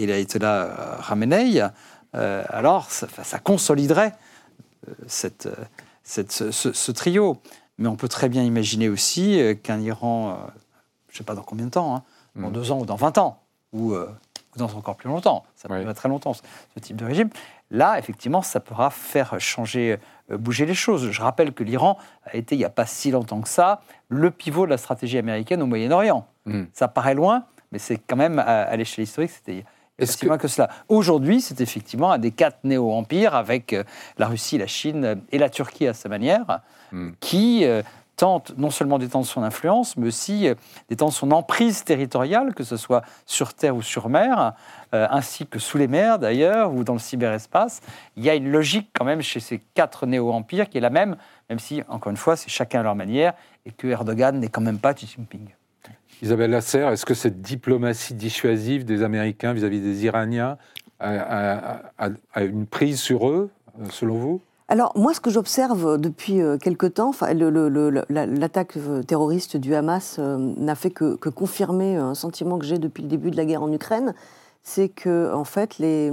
[0.00, 1.62] et, l'Ayatollah Khamenei,
[2.12, 4.14] alors ça, ça consoliderait
[5.06, 5.48] cette,
[6.02, 7.38] cette- ce, ce- ce trio.
[7.78, 10.38] Mais on peut très bien imaginer aussi qu'un Iran,
[11.08, 12.02] je ne sais pas dans combien de temps, hein,
[12.36, 12.52] dans Mm.
[12.52, 13.40] deux ans ou dans 20 ans,
[13.72, 13.94] ou
[14.56, 16.42] dans encore plus longtemps, ça peut durer très longtemps, ce,
[16.80, 17.28] type de régime,
[17.70, 19.98] là, effectivement, ça pourra faire changer,
[20.30, 21.10] euh, bouger les choses.
[21.10, 24.30] Je rappelle que l'Iran a été, il n'y a pas si longtemps que ça, le
[24.30, 26.26] pivot de la stratégie américaine au Moyen-Orient.
[26.46, 26.64] Mm.
[26.72, 29.64] Ça paraît loin, mais c'est quand même, à, à l'échelle historique, c'était il y a
[29.98, 30.68] Est-ce pas si que- loin que cela.
[30.88, 33.84] Aujourd'hui, c'est effectivement un des quatre néo-empires avec euh,
[34.18, 36.60] la Russie, la Chine euh, et la Turquie à sa manière,
[36.92, 37.10] Mm.
[37.18, 37.64] qui
[38.16, 40.54] tente non seulement d'étendre son influence, mais aussi euh,
[40.88, 44.52] d'étendre son emprise territoriale, que ce soit sur terre ou sur mer,
[44.94, 47.80] euh, ainsi que sous les mers d'ailleurs, ou dans le cyberespace.
[48.16, 51.16] Il y a une logique quand même chez ces quatre néo-empires qui est la même,
[51.50, 53.34] même si, encore une fois, c'est chacun à leur manière,
[53.66, 55.48] et que Erdogan n'est quand même pas Xi Jinping.
[56.22, 60.56] Isabelle Lasserre, est-ce que cette diplomatie dissuasive des Américains vis-à-vis des Iraniens
[61.00, 61.80] a,
[62.36, 63.50] une prise sur eux,
[63.80, 64.40] euh, selon vous?
[64.68, 67.12] Alors, moi, ce que j'observe depuis euh, quelque temps,
[68.08, 72.78] l'attaque euh, terroriste du Hamas euh, n'a fait que, que confirmer un sentiment que j'ai
[72.78, 74.14] depuis le début de la guerre en Ukraine,
[74.62, 76.10] c'est que, en fait, les,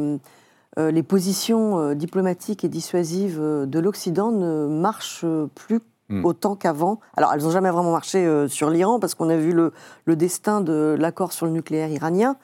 [0.77, 6.25] les positions diplomatiques et dissuasives de l'Occident ne marchent plus Hmm.
[6.25, 6.99] autant qu'avant.
[7.15, 9.71] Alors, elles n'ont jamais vraiment marché sur l'Iran, parce qu'on a vu le,
[10.03, 12.35] le destin de l'accord sur le nucléaire iranien,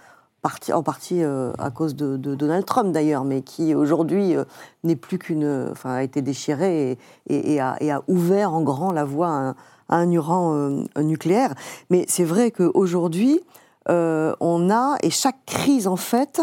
[0.73, 4.43] en partie euh, à cause de, Donald Trump d'ailleurs, mais qui aujourd'hui euh,
[4.83, 6.97] n'est plus qu'une, enfin a été déchiré
[7.29, 9.55] et, a, ouvert en grand la voie à un,
[9.89, 11.53] à euh, nucléaire.
[11.89, 13.41] Mais c'est vrai qu'aujourd'hui,
[13.89, 16.41] on a et chaque crise en fait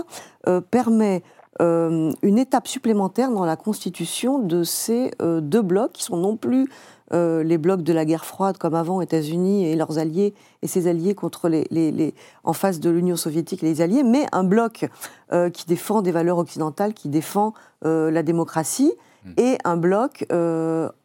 [0.71, 1.23] permet
[1.61, 6.71] une étape supplémentaire dans la constitution de ces deux blocs qui sont non plus
[7.13, 10.87] euh, les blocs de la guerre froide comme avant, États-Unis et leurs alliés et ses
[10.89, 12.15] alliés contre les, les- les-
[12.45, 14.89] en face de l'Union soviétique et les alliés, mais un bloc
[15.33, 17.53] euh, qui défend des valeurs occidentales, qui défend
[17.85, 18.93] euh, la démocratie,
[19.39, 20.27] et un bloc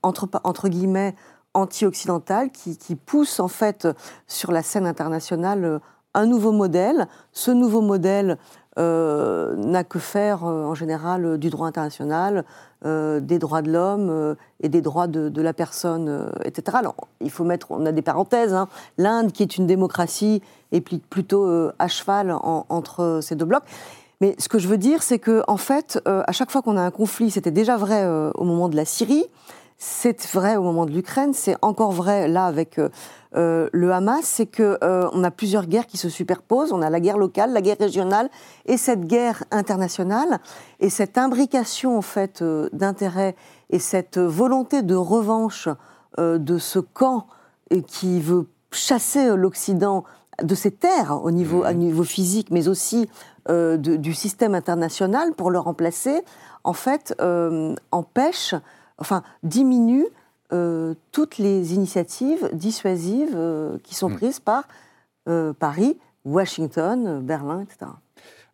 [0.03, 1.15] entre, entre guillemets
[1.53, 3.87] anti-occidental qui, qui pousse en fait
[4.27, 5.79] sur la scène internationale
[6.13, 7.07] un nouveau modèle.
[7.31, 8.37] Ce nouveau modèle
[8.77, 12.43] euh, n'a que faire euh, en général euh, du droit international,
[12.85, 16.77] euh, des droits de l'homme euh, et des droits de, la personne, euh, etc.
[16.79, 18.53] Alors, il faut mettre, on a des parenthèses.
[18.53, 18.67] hein.
[18.97, 23.63] L'Inde, qui est une démocratie, est plutôt à cheval en- entre ces deux blocs.
[24.21, 26.81] Mais ce que je veux dire, c'est que en fait, à chaque fois qu'on a
[26.81, 29.25] un conflit, c'était déjà vrai au moment de la Syrie,
[29.81, 32.89] c'est vrai au moment de l'Ukraine, c'est encore vrai là avec euh,
[33.37, 36.73] euh, le Hamas, c'est que euh, on a plusieurs guerres qui se superposent.
[36.73, 38.29] On a la guerre locale, la guerre régionale
[38.65, 40.39] et cette guerre internationale
[40.81, 43.37] et cette imbrication en fait euh, d'intérêts
[43.69, 45.69] et cette volonté de revanche
[46.17, 47.27] de ce camp
[47.87, 50.03] qui veut chasser l'Occident
[50.43, 53.07] de ses terres au niveau, à niveau physique, mais aussi
[53.47, 56.23] de- du système international pour le remplacer,
[56.63, 57.15] en fait,
[57.91, 58.55] empêche,
[58.99, 60.05] enfin, diminue
[60.51, 64.15] euh, toutes les initiatives dissuasives euh, qui sont Mm.
[64.15, 64.63] prises par
[65.27, 67.91] euh, Paris, Washington, Berlin, etc.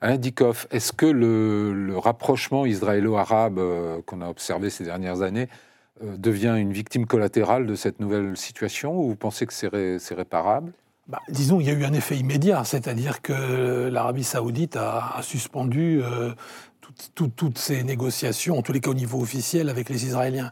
[0.02, 5.48] Alain Dikoff, est-ce que le, le rapprochement israélo-arabe euh, qu'on a observé ces dernières années
[6.04, 9.98] euh, devient une victime collatérale de cette nouvelle situation ou vous pensez que c'est ré-
[10.00, 10.74] c'est réparable?
[11.08, 15.22] Bah, disons, il y a eu un effet immédiat, c'est-à-dire que l'Arabie saoudite a, a
[15.22, 16.34] suspendu euh,
[16.86, 20.52] toutes, toutes- toutes ces négociations, en tous les cas au niveau officiel, avec les Israéliens.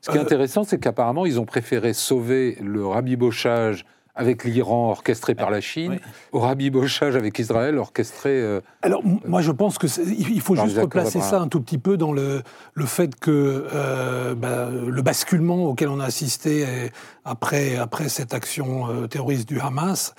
[0.00, 3.84] Ce qui est Euh, intéressant, c'est qu'apparemment, ils ont préféré sauver le rabibochage
[4.18, 5.98] avec l'Iran orchestré par la Chine oui.
[6.32, 8.30] au rabibochage avec Israël orchestré.
[8.30, 11.48] euh, Alors, m- moi, je pense que c'est- il il faut juste replacer ça un
[11.48, 16.06] tout petit peu dans le, le fait que euh, bah, le basculement auquel on a
[16.06, 16.88] assisté euh,
[17.26, 20.14] après, après cette action euh, terroriste du Hamas,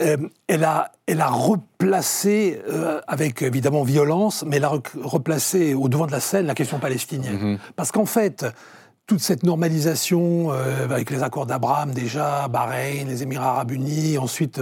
[0.00, 0.16] euh,
[0.48, 6.06] elle, a, elle a replacé, euh, avec évidemment violence, mais elle a replacé au devant
[6.06, 7.38] de la scène la question palestinienne.
[7.38, 7.58] Mhm.
[7.76, 8.44] Parce qu'en fait,
[9.06, 14.60] toute cette normalisation euh, avec les accords d'Abraham déjà, Bahreïn, les Émirats arabes unis, ensuite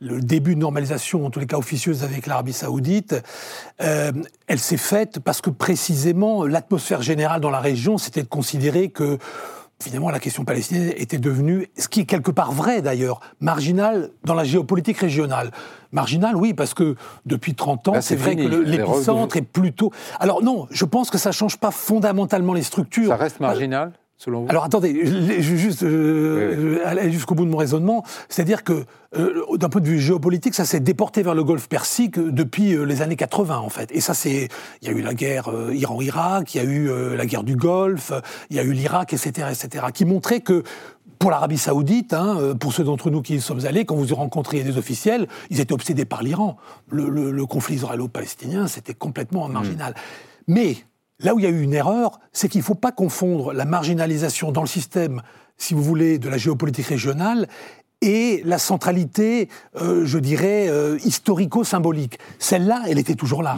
[0.00, 3.16] le début de normalisation, en tous les cas officieuse avec l'Arabie saoudite,
[3.80, 4.12] euh,
[4.48, 9.18] elle s'est faite parce que précisément l'atmosphère générale dans la région, c'était de considérer que
[9.82, 14.34] finalement la question palestinienne était devenue, ce qui est quelque part vrai d'ailleurs, marginal dans
[14.34, 15.50] la géopolitique régionale.
[15.92, 18.48] Marginal, oui, parce que depuis 30 ans, c'est vrai fini.
[18.48, 19.92] que l'épicentre est plutôt...
[20.18, 23.08] Alors non, je pense que ça change pas fondamentalement les structures.
[23.08, 24.46] Ça reste marginal selon vous?
[24.48, 25.12] Alors attendez, je
[25.52, 28.04] vais juste euh, aller jusqu'au bout de mon raisonnement.
[28.28, 28.84] C'est-à-dire que,
[29.16, 32.84] euh, d'un point de vue géopolitique, ça s'est déporté vers le Golfe Persique depuis euh,
[32.84, 33.90] les années 80, en fait.
[33.92, 34.48] Et ça, c'est.
[34.82, 37.44] Il y a eu la guerre euh, Iran-Irak, il y a eu euh, la guerre
[37.44, 38.12] du Golfe,
[38.50, 40.62] il y a eu l'Irak, etc., etc., qui montraient que.
[41.18, 44.14] Pour l'Arabie Saoudite, hein, euh, pour ceux d'entre nous qui y sommes allés, quand vous
[44.14, 46.58] rencontriez des officiels, ils étaient obsédés par l'Iran.
[46.90, 49.94] Le, le- le conflit israélo-palestinien, c'était complètement marginal.
[50.46, 50.76] Mais
[51.20, 53.64] Là où il y a eu une erreur, c'est qu'il ne faut pas confondre la
[53.64, 55.22] marginalisation dans le système,
[55.56, 57.48] si vous voulez, de la géopolitique régionale
[58.02, 59.48] et la centralité,
[59.80, 62.18] euh, je dirais, euh, historico-symbolique.
[62.38, 63.56] Celle-là, elle était toujours là.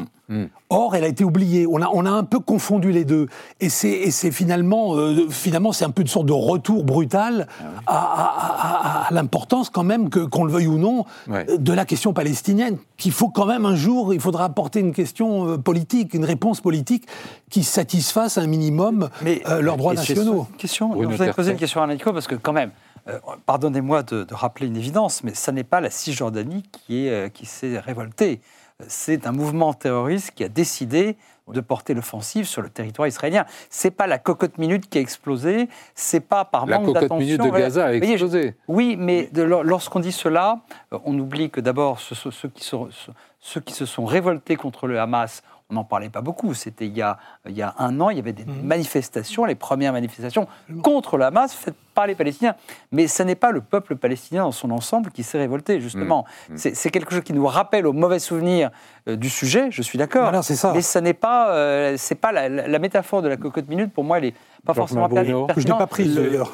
[0.68, 1.66] Or, elle a été oubliée.
[1.66, 3.28] On a, on a un peu confondu les deux.
[3.61, 7.47] Et c'est, et c'est finalement, euh, finalement, c'est un peu une sorte de retour brutal
[7.86, 11.47] à, à- à- à l'importance quand même, qu'on le veuille ou non, Ouais.
[11.59, 15.49] de la question palestinienne, qu'il faut quand même un jour, il faudra apporter une question
[15.49, 17.07] euh, politique, une réponse politique
[17.49, 20.47] qui satisfasse un minimum euh, leurs droits nationaux.
[20.51, 20.91] une question.
[20.95, 22.70] Vous avais posé une question à Nico parce que quand même,
[23.09, 27.29] euh, pardonnez-moi de, de rappeler une évidence, mais ça n'est pas la Cisjordanie qui, euh,
[27.29, 28.41] qui s'est révoltée.
[28.87, 31.17] C'est un mouvement terroriste qui a décidé
[31.49, 33.45] de porter l'offensive sur le territoire israélien.
[33.71, 37.27] C'est pas la cocotte minute qui a explosé, c'est pas par La manque cocotte d'attention.
[37.27, 37.59] minute de.
[37.59, 38.55] Gaza a explosé.
[38.69, 40.61] oui, mais lorsqu'on dit cela,
[40.93, 44.05] euh, on oublie que d'abord, ceux, ceux- ceux qui sont- ceux- ceux qui se sont
[44.05, 46.55] révoltés contre le Hamas, on n'en parlait pas beaucoup.
[46.55, 49.55] C'était il, y a- il y a un an, il y avait des manifestations, les
[49.55, 50.47] premières manifestations
[50.83, 52.55] contre le Hamas faites par les Palestiniens.
[52.93, 56.25] Mais ce n'est pas le peuple palestinien dans son ensemble qui s'est révolté, justement.
[56.55, 58.71] C'est c'est quelque chose qui nous rappelle au mauvais souvenir
[59.09, 60.23] euh, du sujet, je suis d'accord.
[60.23, 60.73] Voilà, c'est ça.
[60.75, 63.93] Mais ce n'est pas, euh, c'est pas la, la- la métaphore de la cocotte minute,
[63.93, 65.51] pour moi, elle n'est pas forcément pertinente.
[65.57, 66.53] Je n'ai pas prise d'ailleurs.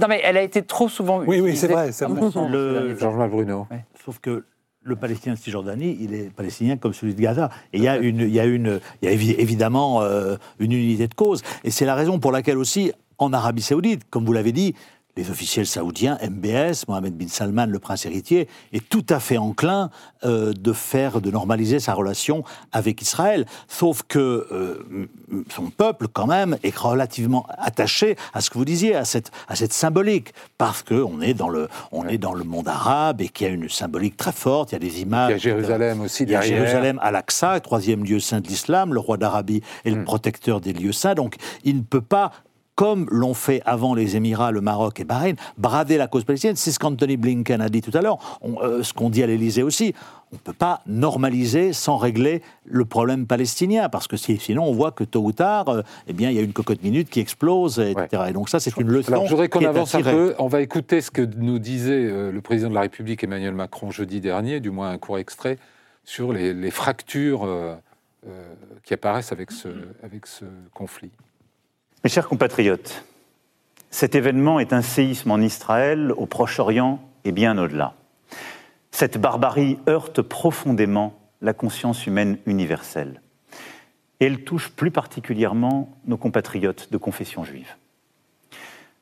[0.00, 2.20] Non, mais elle a été trop souvent Oui, oui, c'est vrai, c'est vrai.
[2.20, 2.30] Le-
[2.94, 2.98] temps.
[3.00, 3.66] Georges Malbruno.
[4.04, 4.44] Sauf que
[4.84, 7.50] le Palestinien de Cisjordanie, il est palestinien comme celui de Gaza.
[7.72, 11.42] Et il y a, une, y a, une, évidemment euh, une unité de cause.
[11.64, 14.74] Et c'est la raison pour laquelle aussi, en Arabie Saoudite, comme vous l'avez dit,
[15.16, 19.90] les officiels saoudiens, MBS, Mohamed bin Salman, le prince héritier, est tout à fait enclin
[20.24, 23.46] euh, de faire, de normaliser sa relation avec Israël.
[23.68, 25.08] Sauf que euh,
[25.50, 29.56] son peuple, quand même, est relativement attaché à ce que vous disiez, à cette, à
[29.56, 33.46] cette symbolique, parce qu'on est dans le, on est dans le monde arabe et qu'il
[33.46, 34.72] y a une symbolique très forte.
[34.72, 35.30] Il y a des images.
[35.30, 36.58] Il y a Jérusalem aussi Il y a derrière.
[36.58, 38.92] Jérusalem, Al-Aqsa, troisième lieu saint de l'islam.
[38.92, 39.98] Le roi d'Arabie est Hmm.
[39.98, 41.14] le protecteur des lieux saints.
[41.14, 42.32] Donc, il ne peut pas,
[42.74, 46.56] comme l'ont fait avant les Émirats, le Maroc et Bahreïn, brader la cause palestinienne.
[46.56, 49.62] C'est ce qu'Anthony Blinken a dit tout à l'heure, euh, ce qu'on dit à l'Élysée
[49.62, 49.94] aussi.
[50.32, 54.72] On ne peut pas normaliser sans régler le problème palestinien, parce que si- sinon on
[54.72, 57.20] voit que tôt ou tard, euh, eh bien, il y a une cocotte minute qui
[57.20, 58.24] explose, etc.
[58.30, 59.12] Et donc ça, c'est une leçon.
[59.12, 60.34] Alors, je voudrais qu'on avance un peu.
[60.40, 63.92] On va écouter ce que nous disait euh, le président de la République, Emmanuel Macron,
[63.92, 65.58] jeudi dernier, du moins un court extrait,
[66.04, 67.76] sur les, les fractures euh,
[68.82, 69.68] qui apparaissent avec ce,
[70.02, 71.10] avec ce conflit.
[72.04, 73.02] Mes chers compatriotes,
[73.90, 77.94] cet événement est un séisme en Israël, au Proche-Orient et bien au-delà.
[78.90, 83.22] Cette barbarie heurte profondément la conscience humaine universelle.
[84.20, 87.74] Et elle touche plus particulièrement nos compatriotes de confession juive.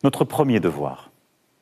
[0.05, 1.11] Notre premier devoir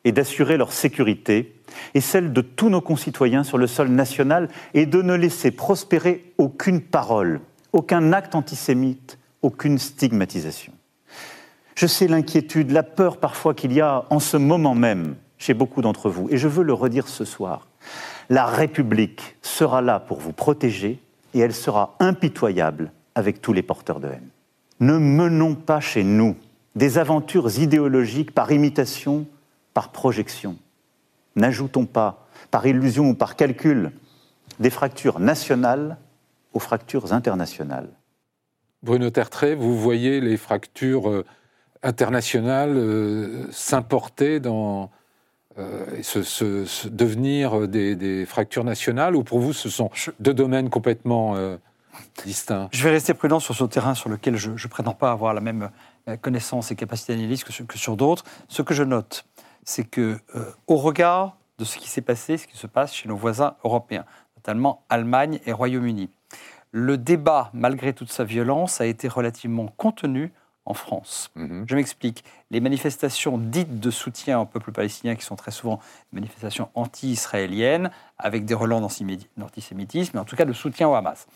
[0.04, 1.58] est d'assurer leur sécurité
[1.94, 6.34] et celle de tous nos concitoyens sur le sol national et de ne laisser prospérer
[6.36, 7.40] aucune parole,
[7.72, 10.74] aucun acte antisémite, aucune stigmatisation.
[11.74, 15.80] Je sais l'inquiétude, la peur parfois qu'il y a en ce moment même chez beaucoup
[15.80, 17.66] d'entre vous, et je veux le redire ce soir.
[18.28, 21.00] La République sera là pour vous protéger
[21.34, 24.28] et elle sera impitoyable avec tous les porteurs de haine.
[24.80, 26.36] Ne menons pas chez nous
[26.76, 29.26] des aventures idéologiques par imitation,
[29.74, 30.56] par projection.
[31.36, 33.92] N'ajoutons pas, par illusion ou par calcul,
[34.58, 35.96] des fractures nationales
[36.52, 37.88] aux fractures internationales.
[38.82, 41.24] Bruno Tertrais, vous voyez les fractures euh,
[41.82, 44.90] internationales euh, s'importer dans
[45.58, 50.34] euh, se, se- se devenir des, des fractures nationales ou pour vous ce sont deux
[50.34, 51.56] domaines complètement euh,
[52.24, 52.68] distincts?
[52.72, 55.40] Je vais rester prudent sur ce terrain sur lequel je ne prétends pas avoir la
[55.40, 55.70] même
[56.20, 58.24] connaissance et capacité d'analyse que sur, que sur d'autres.
[58.48, 59.24] Ce que je note,
[59.64, 60.18] c'est que
[60.66, 64.04] au regard de ce qui s'est passé, ce qui se passe chez nos voisins européens,
[64.36, 66.08] notamment Allemagne et Royaume-Uni,
[66.70, 70.32] le débat, malgré toute sa violence, a été relativement contenu
[70.70, 71.30] en France.
[71.34, 71.64] Mhm.
[71.68, 72.24] Je m'explique.
[72.50, 75.76] Les manifestations dites de soutien au peuple palestinien, qui sont très souvent
[76.12, 80.94] des manifestations anti-israéliennes, avec des relents d'antisémi- d'antisémitisme, mais en tout cas de soutien au
[80.94, 81.26] Hamas.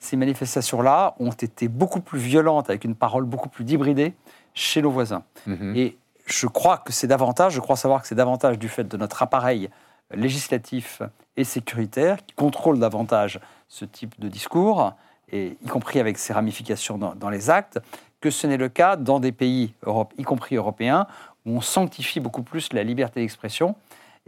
[0.00, 4.14] Ces manifestations-là ont été beaucoup plus violentes, avec une parole beaucoup plus débridée
[4.54, 5.22] chez nos voisins.
[5.46, 5.76] Mhm.
[5.76, 8.96] Et je crois que c'est davantage, je crois savoir que c'est davantage du fait de
[8.96, 9.70] notre appareil
[10.12, 11.02] législatif
[11.36, 14.92] et sécuritaire qui contrôle davantage ce type de discours
[15.32, 17.78] et y compris avec ses ramifications dans, dans les actes,
[18.20, 21.06] que ce n'est le cas dans des pays, Europe, y compris européens,
[21.46, 23.74] où on sanctifie beaucoup plus la liberté d'expression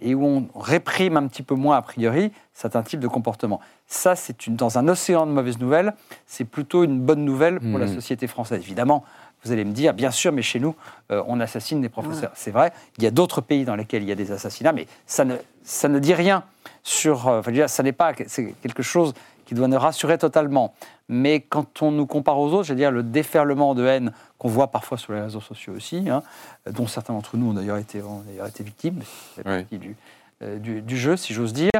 [0.00, 3.60] et où on réprime un petit peu moins, a priori, certains types de comportements.
[3.86, 5.92] Ça, c'est dans un océan de mauvaises nouvelles,
[6.26, 7.94] c'est plutôt une bonne nouvelle pour la Mhm.
[7.94, 8.62] société française.
[8.62, 9.04] Évidemment,
[9.44, 10.74] vous allez me dire, bien sûr, mais chez nous,
[11.10, 12.30] euh, on assassine des professeurs.
[12.34, 14.86] C'est vrai, il y a d'autres pays dans lesquels il y a des assassinats, mais
[15.06, 16.44] ça ne, ça ne dit rien
[16.82, 17.28] sur...
[17.28, 18.12] euh, enfin, ça n'est pas...
[18.26, 19.12] C'est quelque chose
[19.52, 20.72] qui doit nous rassurer totalement.
[21.10, 24.48] Mais quand on nous compare aux autres, je veux dire, le déferlement de haine qu'on
[24.48, 26.22] voit parfois sur les réseaux sociaux aussi, hein,
[26.70, 29.02] dont certains d'entre nous ont d'ailleurs été, ont d'ailleurs été victimes,
[29.44, 29.66] Oui.
[29.70, 29.94] du,
[30.42, 31.70] euh, du, du jeu, si j'ose dire,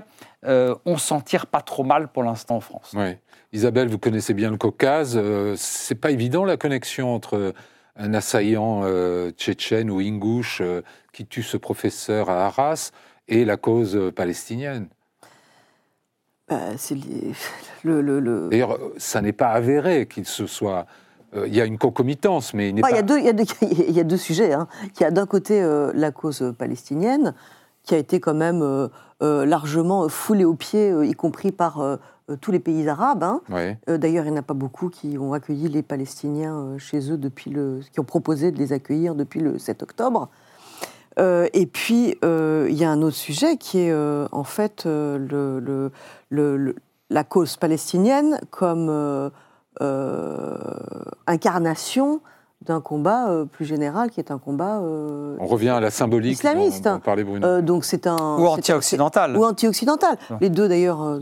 [0.45, 2.93] euh, on s'en tire pas trop mal pour l'instant en France.
[2.95, 3.17] Oui.
[3.55, 5.15] Isabelle, vous connaissez bien le Caucase.
[5.17, 7.55] euh, c'est pas évident la connexion entre
[7.97, 10.83] un assaillant euh, tchétchène ou ingouche euh,
[11.15, 12.91] qui tue ce professeur à Arras
[13.29, 14.89] et la cause palestinienne.
[16.53, 17.33] Bah, c'est les-
[17.85, 20.87] le, le, le- D'ailleurs, ça n'est pas avéré qu'il se soit.
[21.35, 22.99] euh, Il y a une concomitance, mais il n'est Ah, y, pas.
[22.99, 23.45] a deux- il y, a deux-
[23.89, 24.53] il y a deux sujets.
[24.53, 24.69] hein.
[24.99, 27.35] Il y a d'un côté euh, la cause palestinienne,
[27.85, 31.99] qui a été quand même euh, largement foulée aux pieds, y compris par
[32.41, 33.25] tous les pays arabes.
[33.25, 33.41] hein.
[33.89, 37.11] Euh, D'ailleurs, il n'y en a pas beaucoup qui ont accueilli les Palestiniens euh, chez
[37.11, 40.29] eux depuis le, qui ont proposé de les accueillir depuis le 7 octobre.
[41.19, 44.87] Euh, et puis, euh, il y a un autre sujet qui est euh, en fait
[47.11, 49.31] la cause palestinienne comme
[51.27, 52.21] incarnation
[52.67, 56.33] d'un combat euh, plus général qui est un combat euh, On revient à la symbolique
[56.35, 56.85] Islamiste.
[56.85, 57.47] dont, dont parlait Bruno.
[57.47, 59.37] euh, donc c'est un Ou anti-occidental.
[59.37, 60.17] ou anti-occidental.
[60.31, 60.37] Ouais.
[60.43, 61.03] Les deux d'ailleurs.
[61.03, 61.21] euh,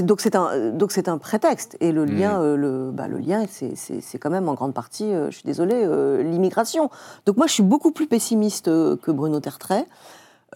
[0.00, 3.44] donc c'est un donc c'est un prétexte et le lien euh, le bah, le lien
[3.48, 6.90] c'est- c'est c'est quand même en grande partie euh, je suis désolée euh, l'immigration.
[7.26, 9.86] Donc moi je suis beaucoup plus pessimiste que Bruno Tertrais.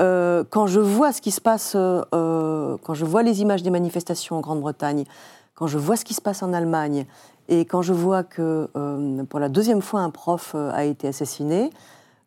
[0.00, 4.36] Euh, quand je vois ce qui se passe, quand je vois les images des manifestations
[4.36, 5.04] en Grande-Bretagne,
[5.56, 7.04] quand je vois ce qui se passe en Allemagne,
[7.48, 11.08] et quand je vois que euh, pour la deuxième fois un prof euh, a été
[11.08, 11.70] assassiné,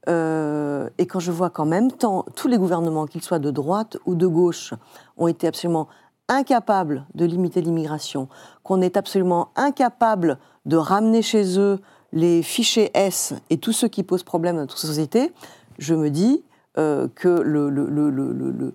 [0.09, 3.97] euh, et quand je vois qu'en même temps tous les gouvernements, qu'ils soient de droite
[4.05, 4.73] ou de gauche,
[5.17, 5.87] ont été absolument
[6.27, 8.27] incapables de limiter l'immigration,
[8.63, 11.79] qu'on est absolument incapable de ramener chez eux
[12.13, 15.31] les fichiers S et tous ceux qui posent problème à notre société,
[15.77, 16.43] je me dis
[16.75, 18.73] que le, le, le, le,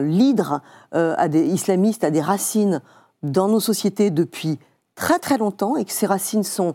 [0.00, 0.60] l'hydre
[0.94, 2.80] euh, a des islamistes a des racines
[3.22, 4.58] dans nos sociétés depuis
[4.98, 6.74] très très longtemps et que ces racines sont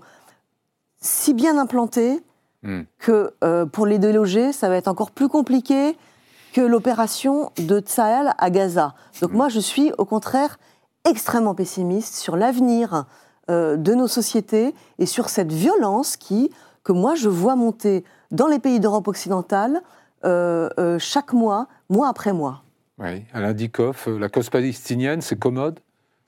[1.02, 2.24] si bien implantées
[2.66, 2.84] Hmm.
[2.98, 5.98] que euh, pour les déloger, ça va être encore plus compliqué
[6.54, 8.96] que l'opération de Tsahel à Gaza.
[9.22, 10.58] Donc moi, je suis au contraire
[11.04, 13.04] extrêmement pessimiste sur l'avenir
[13.50, 16.52] euh, de nos sociétés et sur cette violence qui,
[16.86, 19.82] que moi, je vois monter dans les pays d'Europe occidentale
[20.24, 22.64] euh, euh, chaque mois, mois après mois.
[22.98, 23.26] Oui.
[23.34, 25.82] Alain Dikoff, la cause palestinienne, c'est commode?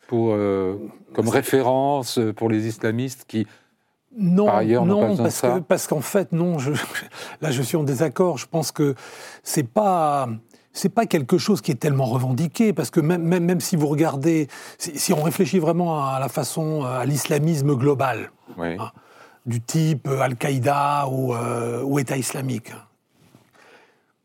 [0.07, 0.77] Pour, euh,
[1.13, 3.47] comme référence euh, pour les islamistes qui.
[4.17, 6.57] Non, Par ailleurs, pas non, de parce que parce qu'en fait, non.
[6.57, 6.71] Je,
[7.41, 8.37] là, je suis en désaccord.
[8.37, 8.95] Je pense que
[9.43, 10.29] c'est pas
[10.71, 13.87] c'est pas quelque chose qui est tellement revendiqué, parce que même même, même si vous
[13.87, 14.47] regardez,
[14.77, 18.77] si, si on réfléchit vraiment à la façon à l'islamisme global, Oui.
[18.79, 18.93] Ah.
[19.45, 22.71] du type Al-Qaïda ou, euh, ou État islamique.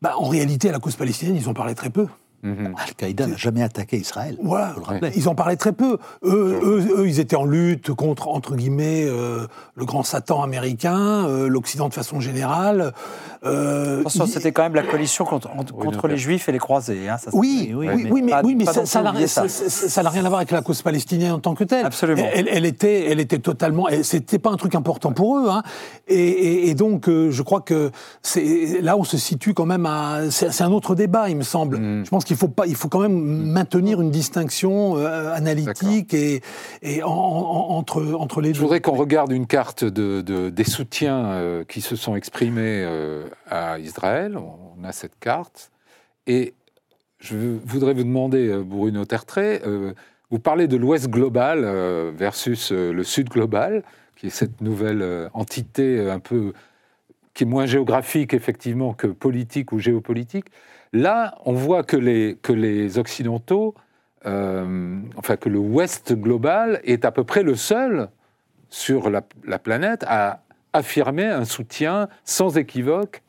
[0.01, 2.07] Bah, en réalité, à la cause palestinienne, ils en parlaient très peu.
[2.43, 2.73] Mhm.
[2.77, 4.37] Al-Qaïda n'a jamais attaqué Israël.
[4.41, 5.97] Voilà, le ils en parlaient très peu.
[6.23, 11.25] Eux, eux, eux, ils étaient en lutte contre, entre guillemets, euh, le grand Satan américain,
[11.27, 12.93] euh, l'Occident de façon générale.
[13.43, 16.17] Euh, c'était quand même la coalition contre, entre- Oui, contre bien les.
[16.17, 17.09] Juifs et les Croisés.
[17.09, 19.27] hein, ça, Oui, oui, oui, mais oui, mais, pas- oui, mais pas ça n'a oublier
[19.27, 19.69] ça- ça.
[19.69, 21.85] ça- ça n'a rien à voir avec la cause palestinienne en tant que telle.
[21.85, 22.27] Absolument.
[22.33, 23.87] Elle, elle était, elle était totalement.
[24.03, 25.49] C'était pas un truc important pour eux.
[25.49, 25.63] Hein.
[26.07, 27.91] Et, et- et donc, euh, je crois que
[28.81, 30.29] là on se situe quand même à.
[30.29, 31.77] C'est c'est un autre débat, il me semble.
[31.79, 32.05] Mm.
[32.05, 33.19] Je pense qu'il faut pas, il faut quand même
[33.51, 36.41] maintenir une distinction euh, analytique et,
[36.81, 38.59] et en- en- entre entre les Je deux.
[38.61, 43.25] voudrais qu'on regarde une carte de, de- des soutiens euh, qui se sont exprimés euh,
[43.49, 44.37] à Israël.
[44.37, 45.71] On a cette carte.
[46.25, 46.53] Et
[47.19, 49.91] je voudrais vous demander, Bruno Tertrais, euh,
[50.29, 51.65] vous parlez de l'Ouest global
[52.15, 53.83] versus le Sud global,
[54.15, 56.53] qui est cette nouvelle entité un peu
[57.33, 60.45] qui est moins géographique effectivement que politique ou géopolitique.
[60.93, 63.75] Là, on voit que les, que les Occidentaux,
[64.25, 68.09] euh, enfin que le Ouest global est à peu près le seul
[68.69, 70.41] sur la, la planète à
[70.73, 73.21] affirmer un soutien sans équivoque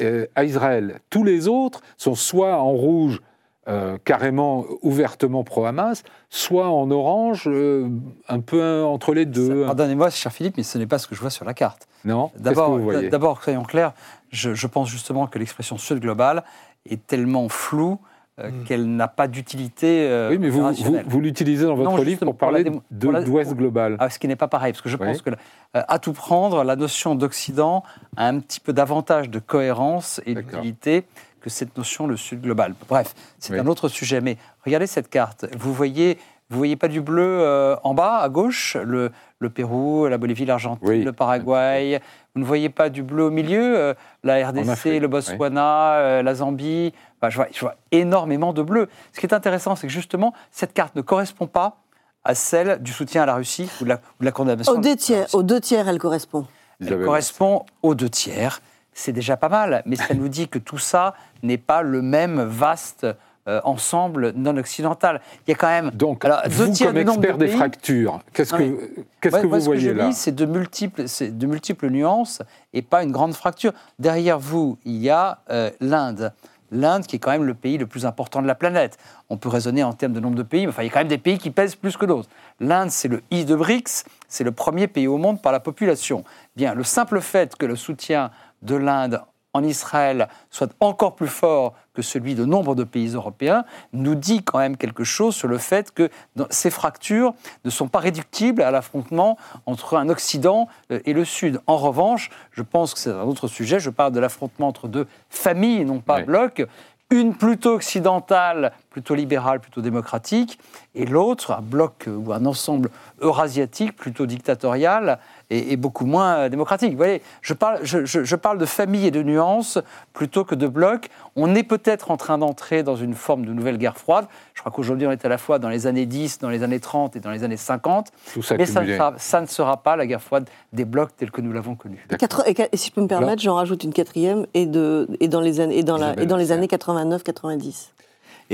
[0.00, 1.00] euh, à Israël.
[1.10, 3.20] Tous les autres sont soit en rouge,
[3.68, 7.88] euh, carrément ouvertement pro-Hamas, soit en orange, euh,
[8.28, 9.64] un peu entre les deux.
[9.64, 11.86] Pardonnez-moi, cher Philippe, mais ce n'est pas ce que je vois sur la carte.
[12.04, 13.92] Non D'abord, soyons clairs,
[14.30, 16.44] je, je pense justement que l'expression sud global
[16.88, 17.98] est tellement floue
[18.40, 18.64] euh, Mm.
[18.64, 20.60] qu'elle n'a pas d'utilité euh, Oui, mais vous,
[21.06, 23.96] vous, l'utilisez dans votre Non, livre pour parler pour la dé- de- pour- global.
[24.00, 25.06] Ah, ce qui n'est pas pareil, parce que je Oui.
[25.06, 25.34] pense que, euh,
[25.72, 27.84] à tout prendre, la notion d'Occident
[28.16, 31.04] a un petit peu davantage de cohérence et d'utilité
[31.40, 32.74] que cette notion de Sud global.
[32.88, 33.60] Bref, c'est Oui.
[33.60, 34.20] un autre sujet.
[34.20, 35.46] Mais regardez cette carte.
[35.56, 36.18] Vous voyez,
[36.50, 40.88] vous voyez pas du bleu en bas, à gauche, le, le Pérou, la Bolivie, l'Argentine,
[40.88, 41.04] Oui.
[41.04, 42.00] le Paraguay.
[42.34, 46.34] Vous ne voyez pas du bleu au milieu, euh, la RDC, le Botswana, euh, la
[46.34, 46.92] Zambie.
[47.20, 48.88] Enfin, je, vois, je vois énormément de bleu.
[49.12, 51.76] Ce qui est intéressant, c'est que justement, cette carte ne correspond pas
[52.24, 54.72] à celle du soutien à la Russie ou de la, ou de la condamnation.
[54.72, 56.46] Aux de deux tiers, aux deux tiers, elle correspond.
[56.80, 57.06] Elle Isabelle.
[57.06, 58.60] correspond aux deux tiers.
[58.92, 61.14] C'est déjà pas mal, mais ça nous dit que tout ça
[61.44, 63.06] n'est pas le même vaste
[63.46, 65.20] euh, ensemble non occidental.
[65.46, 65.90] Il y a quand même.
[65.90, 69.64] Donc, Alors, vous, comme de expert des fractures, qu'est-ce que, qu'est-ce Ouais, que moi, vous
[69.64, 72.42] ce que je voyez là lis, c'est de multiples, c'est de multiples nuances
[72.72, 73.72] et pas une grande fracture.
[73.98, 76.32] Derrière vous, il y a euh, l'Inde.
[76.70, 78.96] L'Inde, qui est quand même le pays le plus important de la planète.
[79.28, 81.00] On peut raisonner en termes de nombre de pays, mais enfin, il y a quand
[81.00, 82.28] même des pays qui pèsent plus que d'autres.
[82.60, 86.24] L'Inde, c'est le I de BRICS, c'est le premier pays au monde par la population.
[86.56, 88.30] Bien, le simple fait que le soutien
[88.62, 89.20] de l'Inde
[89.54, 94.42] en Israël soit encore plus fort que celui de nombre de pays européens, nous dit
[94.42, 96.10] quand même quelque chose sur le fait que
[96.50, 97.34] ces fractures
[97.64, 101.60] ne sont pas réductibles à l'affrontement entre un Occident euh, et le Sud.
[101.66, 105.06] En revanche, je pense que c'est un autre sujet, je parle de l'affrontement entre deux
[105.30, 106.24] familles et non pas Oui.
[106.24, 106.66] blocs,
[107.10, 110.56] une plutôt occidentale, plutôt libérale, plutôt démocratique,
[110.94, 112.90] et l'autre, un bloc euh, ou un ensemble
[113.20, 115.18] eurasiatique, plutôt dictatorial
[115.50, 116.92] et, et beaucoup moins euh, démocratique.
[116.92, 119.78] Vous voyez, je parle, je, je- je parle de famille et de nuances
[120.12, 121.10] plutôt que de blocs.
[121.34, 124.26] On est peut-être en train d'entrer dans une forme de nouvelle guerre froide.
[124.54, 126.78] Je crois qu'aujourd'hui, on est à la fois dans les années 10, dans les années
[126.78, 128.12] 30 et dans les années 50.
[128.32, 131.16] Tout ça mais ça ne, sera, ça ne sera pas la guerre froide des blocs
[131.16, 132.06] tels que nous l'avons connue.
[132.12, 135.08] Et, quatre- et, et si je peux me permettre, j'en rajoute une quatrième et, de,
[135.18, 137.88] et dans les années, et dans la, Isabelle et dans les années 89-90.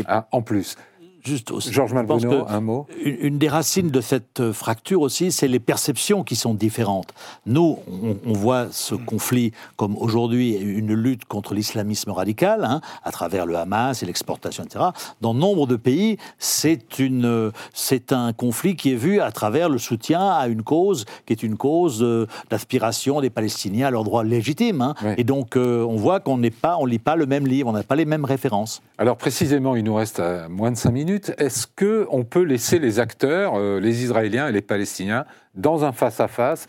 [0.07, 0.77] Ah, en plus.
[1.25, 1.73] Juste aussi.
[1.73, 5.61] Georges Malbruno, un mot Une, une des racines de cette euh, fracture aussi, c'est les
[5.61, 7.13] perceptions qui sont différentes.
[7.47, 13.11] Nous, on, on voit ce conflit comme aujourd'hui une lutte contre l'islamisme radical, hein, à
[13.11, 14.87] travers le Hamas et l'exportation, etc.
[15.21, 19.69] Dans nombre de pays, c'est une, euh, c'est un conflit qui est vu à travers
[19.69, 24.05] le soutien à une cause qui est une cause euh, d'aspiration des Palestiniens à leurs
[24.05, 24.81] droits légitimes.
[24.81, 24.95] hein.
[25.17, 27.73] Et donc, euh, on voit qu'on n'est pas, on lit pas le même livre, on
[27.73, 28.83] n'a pas les mêmes références.
[28.99, 31.10] Alors précisément, il nous reste moins de cinq minutes.
[31.39, 35.93] Est-ce que on peut laisser les acteurs, euh, les Israéliens et les Palestiniens, dans un
[35.93, 36.67] face-à-face,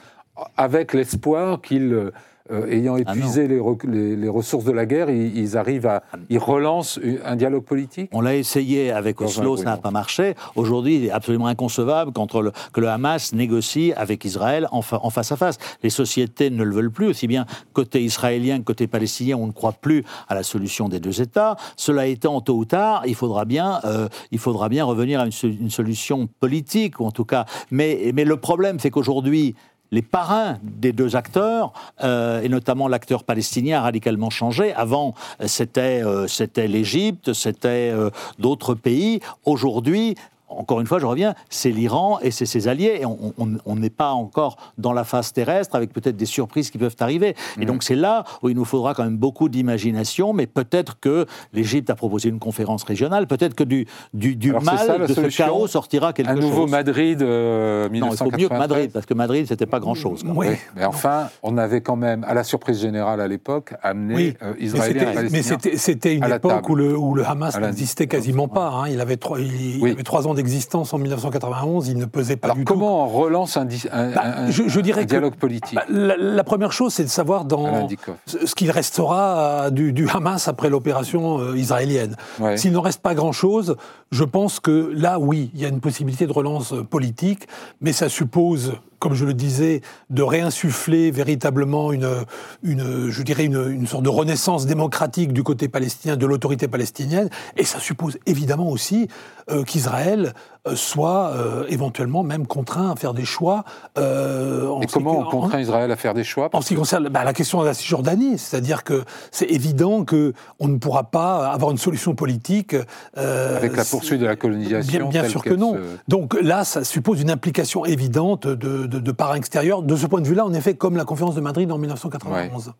[0.58, 2.12] avec l'espoir qu'ils,
[2.52, 5.88] euh, ayant Ah épuisé les, rec- les- les ressources de la guerre, ils, ils arrivent
[5.88, 10.36] à, ils relancent un dialogue politique On l'a essayé avec Oslo, ça n'a pas marché.
[10.56, 15.10] Aujourd'hui, il est absolument inconcevable le- que le Hamas négocie avec Israël en, fa- en
[15.10, 15.58] face à face.
[15.84, 19.52] Les sociétés ne le veulent plus, aussi bien côté israélien que côté palestinien, on ne
[19.52, 21.56] croit plus à la solution des deux États.
[21.78, 25.32] Cela étant, tôt ou tard, il faudra bien, euh, il faudra bien revenir à une,
[25.32, 27.46] so- une solution politique, ou en tout cas.
[27.72, 29.56] Mais, mais le problème, c'est qu'aujourd'hui,
[29.92, 31.74] les parrains des deux acteurs,
[32.04, 34.74] euh, et notamment l'acteur palestinien, a radicalement changé.
[34.74, 37.94] Avant, euh, c'était euh, c'était l'Égypte, c'était
[38.40, 39.20] d'autres pays.
[39.46, 40.16] Aujourd'hui,
[40.58, 43.00] encore une fois, je reviens, c'est l'Iran et c'est ses alliés.
[43.02, 46.96] Et on n'est pas encore dans la phase terrestre avec peut-être des surprises qui peuvent
[47.00, 47.36] arriver.
[47.58, 47.62] Mmh.
[47.62, 51.26] Et donc c'est là où il nous faudra quand même beaucoup d'imagination, mais peut-être que
[51.54, 55.08] l'Égypte a proposé une conférence régionale, peut-être que du, du, du Alors, c'est ça, mal,
[55.08, 56.44] de ce chaos sortira quelque Un chose.
[56.46, 59.80] nouveau Madrid euh, non, il faut 1993 mieux que Madrid, parce que Madrid, c'était pas
[59.80, 60.24] grand-chose.
[60.26, 60.48] Oui.
[60.50, 64.34] Oui, mais enfin, on avait quand même, à la surprise générale à l'époque, amené Oui,
[64.44, 65.42] euh, c'était- mais
[65.78, 68.70] c'était une époque où le, où le Hamas n'existait quasiment pas.
[68.70, 68.88] hein.
[68.90, 69.92] Il, avait trois, il, il Oui.
[69.92, 72.74] avait trois ans d'existence en 1991, il ne pesait pas Alors du tout.
[72.74, 75.84] comment on relance un, un- Bah, un- je- je un dirais que- dialogue politique Bah,
[75.90, 77.88] la, la première chose, c'est de savoir dans
[78.26, 82.16] ce qu'il restera euh, du, du Hamas après l'opération euh, israélienne.
[82.40, 82.58] Ouais.
[82.58, 83.76] S'il ne reste pas grand-chose,
[84.12, 87.48] je pense que là, oui, il y a une possibilité de relance euh, politique,
[87.82, 89.82] mais ça suppose, comme je le disais,
[90.12, 92.24] de réinsuffler véritablement une,
[92.64, 97.28] je dirais, une, sorte de renaissance démocratique du côté palestinien, de l'autorité palestinienne,
[97.58, 99.08] et ça suppose évidemment aussi
[99.50, 100.36] euh, qu'Israël
[100.76, 103.64] soit euh, éventuellement même contraint à faire des choix.
[103.98, 106.50] euh, en Et comment on contraint Israël à faire des choix?
[106.54, 110.34] En ce qui concerne bah, la question de la Cisjordanie, c'est-à-dire que c'est évident que
[110.60, 112.76] on ne pourra pas avoir une solution politique
[113.18, 115.74] euh, Avec la poursuite de la colonisation Bien, sûr que non.
[115.74, 119.12] se- Donc là, ça suppose une implication évidente de, de, de.
[119.12, 122.74] De ce point de vue-là, en effet, comme la conférence de Madrid en 1991.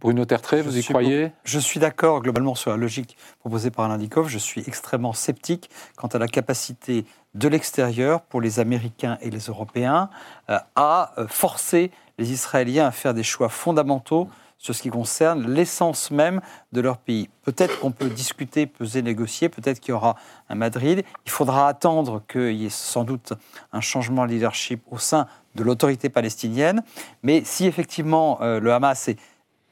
[0.00, 3.86] Bruno Tertrais, vous y suis croyez Je suis d'accord globalement sur la logique proposée par
[3.86, 4.28] Alain Dikoff.
[4.28, 9.46] Je suis extrêmement sceptique quant à la capacité de l'extérieur pour les Américains et les
[9.46, 10.08] Européens
[10.50, 15.52] euh, à euh, forcer les Israéliens à faire des choix fondamentaux sur ce qui concerne
[15.52, 16.40] l'essence même
[16.72, 17.28] de leur pays.
[17.42, 20.14] Peut-être qu'on peut discuter, peser, négocier, peut-être qu'il y aura
[20.48, 21.04] un Madrid.
[21.26, 23.32] Il faudra attendre qu'il y ait sans doute
[23.72, 25.26] un changement de leadership au sein
[25.56, 26.84] de l'autorité palestinienne.
[27.24, 29.18] Mais si effectivement euh, le Hamas est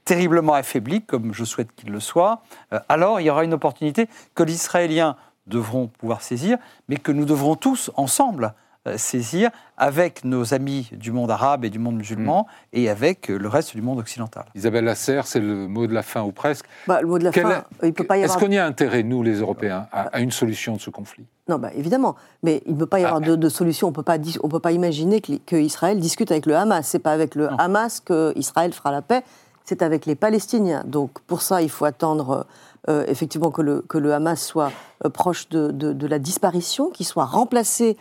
[0.07, 2.41] terriblement affaibli, comme je souhaite qu'il le soit,
[2.73, 6.57] euh, alors il y aura une opportunité que les Israéliens devront pouvoir saisir,
[6.89, 8.55] mais que nous devrons tous ensemble
[8.87, 12.79] euh, saisir avec nos amis du monde arabe et du monde musulman Mm.
[12.79, 14.45] et avec euh, le reste du monde occidental.
[14.55, 16.67] Isabelle Lasserre, c'est le mot de la fin ou presque.
[16.87, 18.47] Bah, le mot de la Quel fin, est- il ne peut pas y Est-ce avoir...
[18.49, 21.25] qu'on y a intérêt, nous, les Européens, à, à une solution de ce conflit?
[21.49, 22.15] Non, bah, évidemment.
[22.45, 23.27] Mais il ne peut pas y avoir Ah.
[23.27, 23.89] de, de solution.
[23.89, 26.87] On peut pas on peut pas imaginer que, que Israël discute avec le Hamas.
[26.87, 27.57] C'est pas avec le Non.
[27.59, 29.23] Hamas que Israël fera la paix.
[29.67, 30.85] C'est avec les Palestiniens.
[30.87, 32.47] Donc pour ça, il faut attendre
[32.89, 34.71] euh, effectivement que le, Hamas soit
[35.05, 37.97] euh, proche de, la disparition, qu'il soit remplacé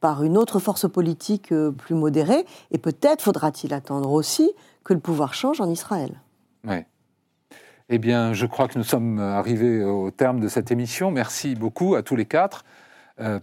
[0.00, 2.46] par une autre force politique euh, plus modérée.
[2.70, 4.50] Et peut-être faudra-t-il attendre aussi
[4.82, 6.18] que le pouvoir change en Israël.
[6.66, 6.86] Ouais.
[7.90, 11.10] Eh bien, je crois que nous sommes arrivés au terme de cette émission.
[11.10, 12.64] Merci beaucoup à tous les quatre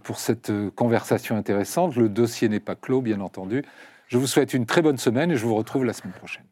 [0.02, 1.94] pour cette conversation intéressante.
[1.94, 3.62] Le dossier n'est pas clos, bien entendu.
[4.08, 6.48] Je vous souhaite une très bonne semaine et je vous retrouve la semaine prochaine.